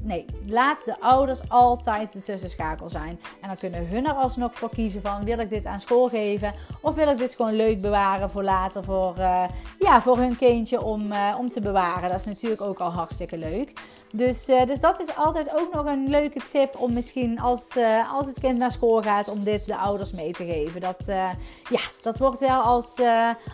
Nee, 0.02 0.26
laat 0.48 0.86
de 0.86 1.00
ouders 1.00 1.50
altijd 1.50 2.14
de 2.14 2.22
tussenschakel 2.22 2.90
zijn. 2.90 3.20
En 3.42 3.48
dan 3.48 3.58
kunnen 3.58 3.88
hun 3.88 4.06
er 4.06 4.14
alsnog 4.14 4.56
voor 4.56 4.70
kiezen 4.70 5.02
van 5.02 5.24
wil 5.24 5.40
ik 5.40 5.50
dit 5.50 5.66
aan 5.66 5.80
school 5.80 6.10
geven? 6.10 6.54
Of 6.82 6.96
wil 6.96 7.08
ik 7.08 7.18
dit 7.18 7.36
gewoon 7.36 7.56
leuk 7.56 7.82
bewaren 7.82 8.30
voor 8.30 8.44
later 8.44 8.84
voor, 8.84 9.16
uh, 9.18 9.44
ja, 9.80 10.02
voor 10.02 10.18
hun 10.18 10.36
kindje 10.36 10.84
om, 10.84 11.12
uh, 11.12 11.36
om 11.40 11.50
te 11.50 11.62
bewaren. 11.62 12.10
Dat 12.10 12.20
is 12.20 12.26
natuurlijk 12.26 12.62
ook 12.62 12.80
al 12.80 12.92
hartstikke 12.92 13.38
leuk. 13.38 13.74
Dus, 14.16 14.50
uh, 14.50 14.66
dus 14.66 14.80
dat 14.80 15.00
is 15.00 15.16
altijd 15.16 15.52
ook 15.56 15.74
nog 15.74 15.86
een 15.86 16.10
leuke 16.10 16.42
tip 16.50 16.76
om 16.80 16.94
misschien 16.94 17.40
als, 17.40 17.76
uh, 17.78 18.14
als 18.14 18.26
het 18.28 18.40
kind 18.40 18.58
naar 18.58 18.72
school 18.72 19.02
gaat, 19.02 19.28
om 19.28 19.44
dit 19.44 19.68
de 19.68 19.78
ouders 19.78 20.12
mee 20.12 20.34
te 20.34 20.46
geven. 20.46 20.82
Dat, 20.82 21.06
uh, 21.10 21.30
ja, 21.70 21.80
dat 22.02 22.18
wordt 22.18 22.40
wel 22.40 22.62
als, 22.62 23.02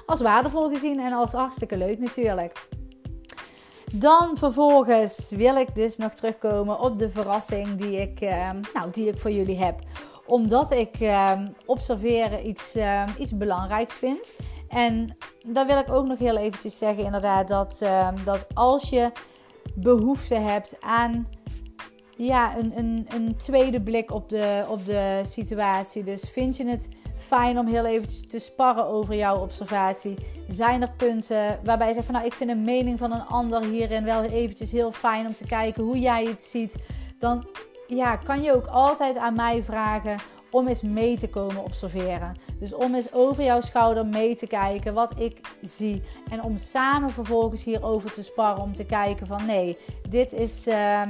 als 0.05 0.21
waardevol 0.21 0.69
gezien 0.69 0.99
en 0.99 1.13
als 1.13 1.31
hartstikke 1.31 1.77
leuk 1.77 1.99
natuurlijk. 1.99 2.67
Dan 3.91 4.37
vervolgens 4.37 5.29
wil 5.29 5.55
ik 5.55 5.75
dus 5.75 5.97
nog 5.97 6.13
terugkomen 6.13 6.79
op 6.79 6.97
de 6.97 7.09
verrassing 7.09 7.75
die 7.75 8.01
ik, 8.01 8.19
nou, 8.73 8.91
die 8.91 9.07
ik 9.07 9.19
voor 9.19 9.31
jullie 9.31 9.57
heb. 9.57 9.79
Omdat 10.25 10.71
ik 10.71 10.95
observeren 11.65 12.47
iets, 12.47 12.77
iets 13.17 13.37
belangrijks 13.37 13.97
vind. 13.97 14.33
En 14.67 15.17
dan 15.47 15.67
wil 15.67 15.77
ik 15.77 15.91
ook 15.91 16.05
nog 16.05 16.19
heel 16.19 16.37
eventjes 16.37 16.77
zeggen 16.77 17.03
inderdaad 17.03 17.47
dat, 17.47 17.85
dat 18.25 18.45
als 18.53 18.89
je 18.89 19.11
behoefte 19.75 20.35
hebt 20.35 20.81
aan 20.81 21.27
ja, 22.15 22.57
een, 22.57 22.77
een, 22.77 23.07
een 23.13 23.35
tweede 23.35 23.81
blik 23.81 24.11
op 24.11 24.29
de, 24.29 24.65
op 24.69 24.85
de 24.85 25.19
situatie. 25.23 26.03
Dus 26.03 26.23
vind 26.31 26.57
je 26.57 26.67
het 26.67 26.89
fijn 27.17 27.59
om 27.59 27.67
heel 27.67 27.85
even 27.85 28.27
te 28.27 28.39
sparren 28.39 28.87
over 28.87 29.15
jouw 29.15 29.37
observatie? 29.37 30.15
Zijn 30.47 30.81
er 30.81 30.91
punten 30.97 31.59
waarbij 31.63 31.87
je 31.87 31.93
zegt 31.93 32.05
van 32.05 32.15
nou 32.15 32.27
ik 32.27 32.33
vind 32.33 32.49
een 32.49 32.63
mening 32.63 32.99
van 32.99 33.11
een 33.11 33.25
ander 33.25 33.63
hierin 33.63 34.03
wel 34.03 34.23
eventjes 34.23 34.71
heel 34.71 34.91
fijn 34.91 35.27
om 35.27 35.33
te 35.33 35.45
kijken 35.45 35.83
hoe 35.83 35.99
jij 35.99 36.25
het 36.25 36.43
ziet? 36.43 36.75
Dan 37.19 37.47
ja, 37.87 38.15
kan 38.15 38.41
je 38.41 38.53
ook 38.53 38.67
altijd 38.67 39.17
aan 39.17 39.35
mij 39.35 39.63
vragen 39.63 40.17
om 40.51 40.67
eens 40.67 40.81
mee 40.81 41.17
te 41.17 41.29
komen 41.29 41.63
observeren. 41.63 42.35
Dus 42.59 42.73
om 42.73 42.95
eens 42.95 43.13
over 43.13 43.43
jouw 43.43 43.61
schouder 43.61 44.05
mee 44.05 44.35
te 44.35 44.47
kijken 44.47 44.93
wat 44.93 45.13
ik 45.19 45.41
zie. 45.61 46.01
En 46.31 46.43
om 46.43 46.57
samen 46.57 47.09
vervolgens 47.09 47.63
hierover 47.63 48.11
te 48.11 48.23
sparren. 48.23 48.63
Om 48.63 48.73
te 48.73 48.85
kijken 48.85 49.27
van 49.27 49.45
nee, 49.45 49.77
dit 50.09 50.33
is, 50.33 50.67
uh, 50.67 51.01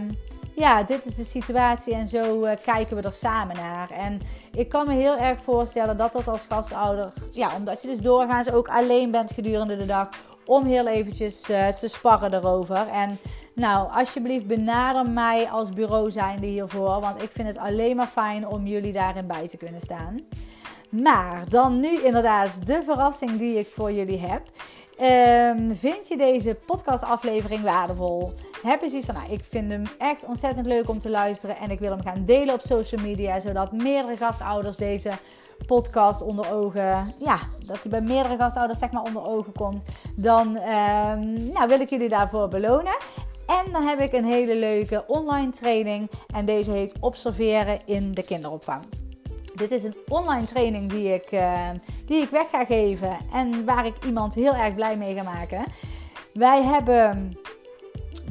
ja, 0.56 0.84
dit 0.84 1.06
is 1.06 1.16
de 1.16 1.24
situatie 1.24 1.94
en 1.94 2.08
zo 2.08 2.46
uh, 2.46 2.52
kijken 2.64 2.96
we 2.96 3.02
er 3.02 3.12
samen 3.12 3.56
naar. 3.56 3.92
En 3.92 4.22
ik 4.52 4.70
kan 4.70 4.88
me 4.88 4.94
heel 4.94 5.18
erg 5.18 5.42
voorstellen 5.42 5.98
dat 5.98 6.14
dat 6.14 6.28
als 6.28 6.46
gastouder, 6.46 7.14
ja, 7.32 7.56
omdat 7.56 7.82
je 7.82 7.88
dus 7.88 8.00
doorgaans 8.00 8.52
ook 8.52 8.68
alleen 8.68 9.12
bent 9.12 9.32
gedurende 9.32 9.78
de 9.78 9.86
dag 9.86 10.10
om 10.50 10.66
heel 10.66 10.88
eventjes 10.88 11.50
uh, 11.50 11.68
te 11.68 11.88
sparren 11.88 12.34
erover. 12.34 12.88
En 12.88 13.20
nou, 13.54 13.92
alsjeblieft 13.92 14.48
benader 14.48 15.10
mij 15.12 15.50
als 15.50 15.70
bureau 15.70 16.12
zijnde 16.12 16.48
hiervoor, 16.48 17.02
want 17.02 17.22
ik 17.22 17.32
vind 17.32 17.48
het 17.48 17.58
alleen 17.58 17.96
maar 17.96 18.08
fijn 18.08 18.48
om 18.48 18.68
jullie 18.68 18.94
daarin 18.94 19.28
bij 19.28 19.48
te 19.48 19.58
kunnen 19.58 19.82
staan. 19.82 20.20
Maar 20.90 21.44
dan 21.50 21.80
nu 21.80 22.04
inderdaad 22.04 22.68
de 22.68 22.82
verrassing 22.84 23.38
die 23.38 23.60
ik 23.60 23.68
voor 23.68 23.92
jullie 23.92 24.20
heb. 24.20 24.42
Um, 25.02 25.76
vind 25.76 26.08
je 26.08 26.18
deze 26.18 26.58
podcastaflevering 26.66 27.62
waardevol? 27.62 28.34
Heb 28.64 28.82
je 28.82 28.90
zoiets 28.90 29.08
van, 29.08 29.16
nou, 29.16 29.32
ik 29.32 29.44
vind 29.44 29.72
hem 29.72 29.84
echt 29.98 30.26
ontzettend 30.26 30.66
leuk 30.66 30.90
om 30.90 31.00
te 31.00 31.10
luisteren 31.10 31.58
en 31.58 31.72
ik 31.72 31.80
wil 31.80 31.92
hem 31.92 32.02
gaan 32.02 32.26
delen 32.26 32.54
op 32.54 32.62
social 32.62 33.02
media, 33.02 33.40
zodat 33.40 33.72
meerdere 33.72 34.18
gastouders 34.18 34.78
deze 34.78 35.12
podcast 35.66 36.22
onder 36.22 36.54
ogen, 36.54 37.14
ja, 37.20 37.38
dat 37.66 37.80
hij 37.82 37.90
bij 37.90 38.02
meerdere 38.02 38.38
gastouders 38.38 38.80
zeg 38.80 38.92
maar 38.92 39.04
onder 39.04 39.26
ogen 39.26 39.54
komt, 39.54 39.86
dan 40.16 40.48
um, 40.48 41.52
nou, 41.54 41.68
wil 41.68 41.80
ik 41.80 41.90
jullie 41.90 42.10
daarvoor 42.10 42.48
belonen. 42.48 42.98
En 43.46 43.72
dan 43.72 43.84
heb 43.84 44.00
ik 44.00 44.14
een 44.14 44.26
hele 44.26 44.56
leuke 44.56 45.04
online 45.08 45.52
training 45.52 46.10
en 46.34 46.46
deze 46.46 46.72
heet 46.72 46.96
Observeren 47.00 47.80
in 47.86 48.14
de 48.14 48.24
kinderopvang. 48.24 48.84
Dit 49.56 49.72
is 49.72 49.84
een 49.84 49.96
online 50.08 50.46
training 50.46 50.90
die 50.90 51.14
ik, 51.14 51.32
uh, 51.32 51.70
die 52.06 52.22
ik 52.22 52.30
weg 52.30 52.50
ga 52.50 52.66
geven 52.66 53.18
en 53.34 53.66
waar 53.66 53.86
ik 53.86 54.06
iemand 54.06 54.36
heel 54.36 54.54
erg 54.54 54.76
blij 54.76 54.98
mee 54.98 55.16
ga 55.16 55.24
maken. 55.24 55.64
Wij 56.34 56.64
hebben 56.64 57.38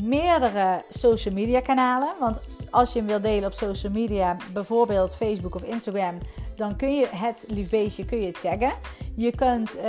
meerdere 0.03 0.83
social 0.89 1.35
media 1.35 1.61
kanalen. 1.61 2.09
Want 2.21 2.41
als 2.71 2.93
je 2.93 2.99
hem 2.99 3.09
wil 3.09 3.21
delen 3.21 3.49
op 3.49 3.53
social 3.53 3.93
media, 3.93 4.37
bijvoorbeeld 4.53 5.15
Facebook 5.15 5.55
of 5.55 5.63
Instagram, 5.63 6.19
dan 6.57 6.77
kun 6.77 6.95
je 6.95 7.07
het 7.11 7.45
liefbeestje 7.49 8.05
kun 8.05 8.21
je 8.21 8.31
taggen. 8.31 8.73
Je 9.15 9.35
kunt 9.35 9.77
uh, 9.77 9.83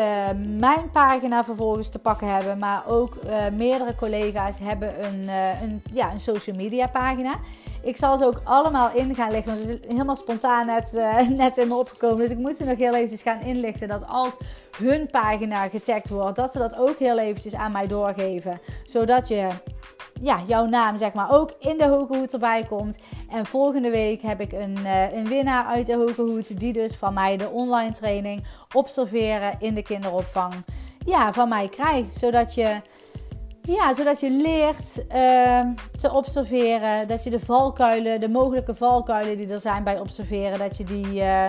mijn 0.60 0.92
pagina 0.92 1.44
vervolgens 1.44 1.90
te 1.90 2.00
pakken 2.00 2.34
hebben, 2.34 2.58
maar 2.58 2.84
ook 2.88 3.18
uh, 3.26 3.50
meerdere 3.58 3.96
collega's 3.96 4.60
hebben 4.60 5.06
een, 5.06 5.22
uh, 5.22 5.62
een, 5.62 5.82
ja, 5.94 6.12
een 6.12 6.20
social 6.20 6.56
media 6.56 6.88
pagina. 6.88 7.40
Ik 7.82 7.98
zal 7.98 8.18
ze 8.18 8.26
ook 8.26 8.42
allemaal 8.44 8.92
in 8.94 9.16
gaan 9.16 9.32
lichten. 9.32 9.56
Want 9.56 9.68
het 9.68 9.80
is 9.82 9.92
helemaal 9.92 10.16
spontaan 10.16 10.66
net, 10.66 10.92
net 11.30 11.58
in 11.58 11.68
me 11.68 11.76
opgekomen. 11.76 12.18
Dus 12.18 12.32
ik 12.32 12.38
moet 12.38 12.58
ze 12.58 12.66
nog 12.66 12.78
heel 12.78 12.96
eventjes 12.96 13.22
gaan 13.22 13.42
inlichten. 13.42 13.88
Dat 13.88 14.08
als 14.08 14.38
hun 14.78 15.08
pagina 15.12 15.68
getagd 15.68 16.10
wordt, 16.10 16.36
dat 16.36 16.52
ze 16.52 16.58
dat 16.58 16.78
ook 16.78 17.00
heel 17.00 17.20
eventjes 17.20 17.56
aan 17.56 17.72
mij 17.72 17.88
doorgeven. 17.88 18.62
Zodat 18.84 19.28
je 19.28 19.48
ja, 20.22 20.40
jouw 20.48 20.66
naam 20.66 20.98
zeg 20.98 21.14
maar 21.14 21.32
ook 21.32 21.54
in 21.60 21.78
de 21.78 21.88
Hoge 21.88 22.18
Hoed 22.18 22.34
erbij 22.34 22.64
komt. 22.64 22.98
En 23.30 23.46
volgende 23.46 23.90
week 23.90 24.22
heb 24.22 24.42
ik 24.42 24.52
een, 24.52 24.78
uh, 24.84 25.14
een 25.14 25.28
winnaar 25.28 25.66
uit 25.66 25.86
de 25.86 25.96
Hoge 25.96 26.22
Hoed 26.22 26.60
die 26.60 26.74
dus 26.74 26.96
van 26.96 27.14
mij 27.14 27.38
de 27.38 27.50
online 27.50 27.92
training 27.92 28.44
observeren 28.76 29.56
in 29.60 29.76
de 29.76 29.84
kinderopvang 29.84 30.54
ja, 31.06 31.34
van 31.34 31.50
mij 31.50 31.68
krijgt. 31.68 32.14
Zodat 32.14 32.54
je, 32.54 32.82
ja, 33.74 33.94
zodat 33.94 34.20
je 34.20 34.32
leert 34.32 34.98
uh, 34.98 35.68
te 35.98 36.14
observeren. 36.14 37.08
Dat 37.08 37.24
je 37.24 37.30
de 37.30 37.40
valkuilen, 37.40 38.20
de 38.20 38.30
mogelijke 38.30 38.76
valkuilen 38.76 39.38
die 39.38 39.48
er 39.48 39.60
zijn 39.60 39.84
bij 39.84 40.00
observeren, 40.00 40.60
dat 40.60 40.78
je 40.78 40.84
die... 40.84 41.14
Uh, 41.14 41.48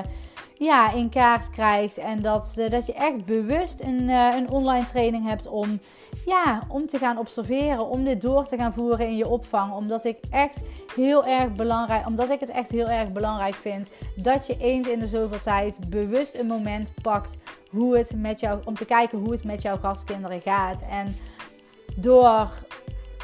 ja, 0.61 0.92
in 0.92 1.09
kaart 1.09 1.50
krijgt. 1.50 1.98
En 1.98 2.22
dat, 2.22 2.56
uh, 2.59 2.70
dat 2.70 2.87
je 2.87 2.92
echt 2.92 3.24
bewust 3.24 3.80
een, 3.80 4.00
uh, 4.09 4.35
een 4.37 4.50
online 4.50 4.85
training 4.85 5.28
hebt 5.28 5.46
om, 5.46 5.80
ja, 6.26 6.62
om 6.68 6.87
te 6.87 6.98
gaan 6.98 7.18
observeren. 7.18 7.88
Om 7.88 8.04
dit 8.04 8.20
door 8.20 8.44
te 8.46 8.56
gaan 8.56 8.74
voeren 8.74 9.06
in 9.06 9.16
je 9.16 9.28
opvang. 9.28 9.72
Omdat 9.72 10.04
ik 10.04 10.18
echt 10.30 10.61
heel 10.94 11.26
erg 11.26 11.52
belangrijk, 11.52 12.06
omdat 12.06 12.30
ik 12.30 12.40
het 12.40 12.50
echt 12.50 12.70
heel 12.70 12.88
erg 12.88 13.12
belangrijk 13.12 13.54
vind 13.54 13.90
dat 14.16 14.46
je 14.46 14.56
eens 14.59 14.88
in 14.88 14.98
de 14.98 15.06
zoveel 15.06 15.40
tijd 15.40 15.90
bewust 15.90 16.35
een 16.35 16.46
moment 16.46 16.90
pakt 17.02 17.38
hoe 17.70 17.96
het 17.96 18.12
met 18.16 18.40
jou, 18.40 18.61
om 18.64 18.74
te 18.74 18.85
kijken 18.85 19.18
hoe 19.18 19.33
het 19.33 19.44
met 19.44 19.62
jouw 19.62 19.76
gastkinderen 19.76 20.40
gaat. 20.40 20.83
En 20.90 21.16
door, 22.01 22.49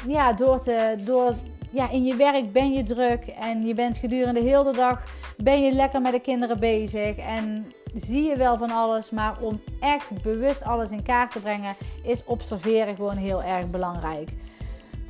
ja, 0.07 0.33
door 0.33 0.59
te, 0.59 0.95
door, 0.99 1.33
ja, 1.71 1.89
in 1.89 2.05
je 2.05 2.15
werk 2.15 2.51
ben 2.51 2.73
je 2.73 2.83
druk 2.83 3.27
en 3.27 3.65
je 3.65 3.73
bent 3.73 3.97
gedurende 3.97 4.41
heel 4.41 4.63
de 4.63 4.75
dag 4.75 5.03
ben 5.37 5.63
je 5.63 5.71
lekker 5.71 6.01
met 6.01 6.11
de 6.11 6.19
kinderen 6.19 6.59
bezig 6.59 7.17
en 7.17 7.71
zie 7.93 8.23
je 8.23 8.35
wel 8.35 8.57
van 8.57 8.71
alles. 8.71 9.09
Maar 9.09 9.41
om 9.41 9.61
echt 9.79 10.21
bewust 10.21 10.63
alles 10.63 10.91
in 10.91 11.03
kaart 11.03 11.31
te 11.31 11.39
brengen, 11.39 11.75
is 12.03 12.23
observeren 12.25 12.95
gewoon 12.95 13.17
heel 13.17 13.43
erg 13.43 13.69
belangrijk. 13.69 14.29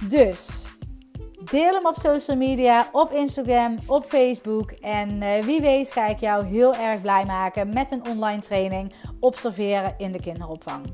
Dus 0.07 0.67
deel 1.51 1.73
hem 1.73 1.85
op 1.85 1.95
social 1.95 2.37
media, 2.37 2.89
op 2.91 3.11
Instagram, 3.11 3.77
op 3.87 4.05
Facebook. 4.05 4.71
En 4.71 5.21
uh, 5.21 5.43
wie 5.43 5.61
weet 5.61 5.91
ga 5.91 6.07
ik 6.07 6.19
jou 6.19 6.45
heel 6.45 6.75
erg 6.75 7.01
blij 7.01 7.25
maken 7.25 7.73
met 7.73 7.91
een 7.91 8.07
online 8.07 8.41
training 8.41 8.93
observeren 9.19 9.93
in 9.97 10.11
de 10.11 10.19
kinderopvang. 10.19 10.85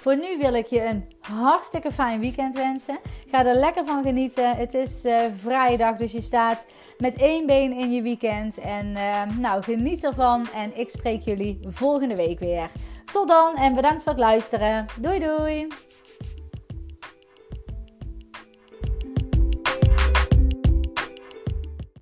Voor 0.00 0.16
nu 0.16 0.38
wil 0.38 0.54
ik 0.54 0.66
je 0.66 0.84
een 0.84 1.04
hartstikke 1.20 1.92
fijn 1.92 2.20
weekend 2.20 2.54
wensen. 2.54 2.98
Ga 3.30 3.46
er 3.46 3.54
lekker 3.54 3.86
van 3.86 4.02
genieten. 4.02 4.56
Het 4.56 4.74
is 4.74 5.04
uh, 5.04 5.20
vrijdag, 5.36 5.96
dus 5.96 6.12
je 6.12 6.20
staat 6.20 6.66
met 6.98 7.16
één 7.16 7.46
been 7.46 7.72
in 7.72 7.92
je 7.92 8.02
weekend. 8.02 8.58
En 8.58 8.86
uh, 8.86 9.22
nou, 9.38 9.62
geniet 9.62 10.04
ervan. 10.04 10.48
En 10.54 10.78
ik 10.78 10.90
spreek 10.90 11.20
jullie 11.20 11.58
volgende 11.66 12.16
week 12.16 12.38
weer. 12.38 12.70
Tot 13.12 13.28
dan 13.28 13.56
en 13.56 13.74
bedankt 13.74 14.02
voor 14.02 14.12
het 14.12 14.20
luisteren. 14.20 14.86
Doei 15.00 15.18
doei! 15.18 15.66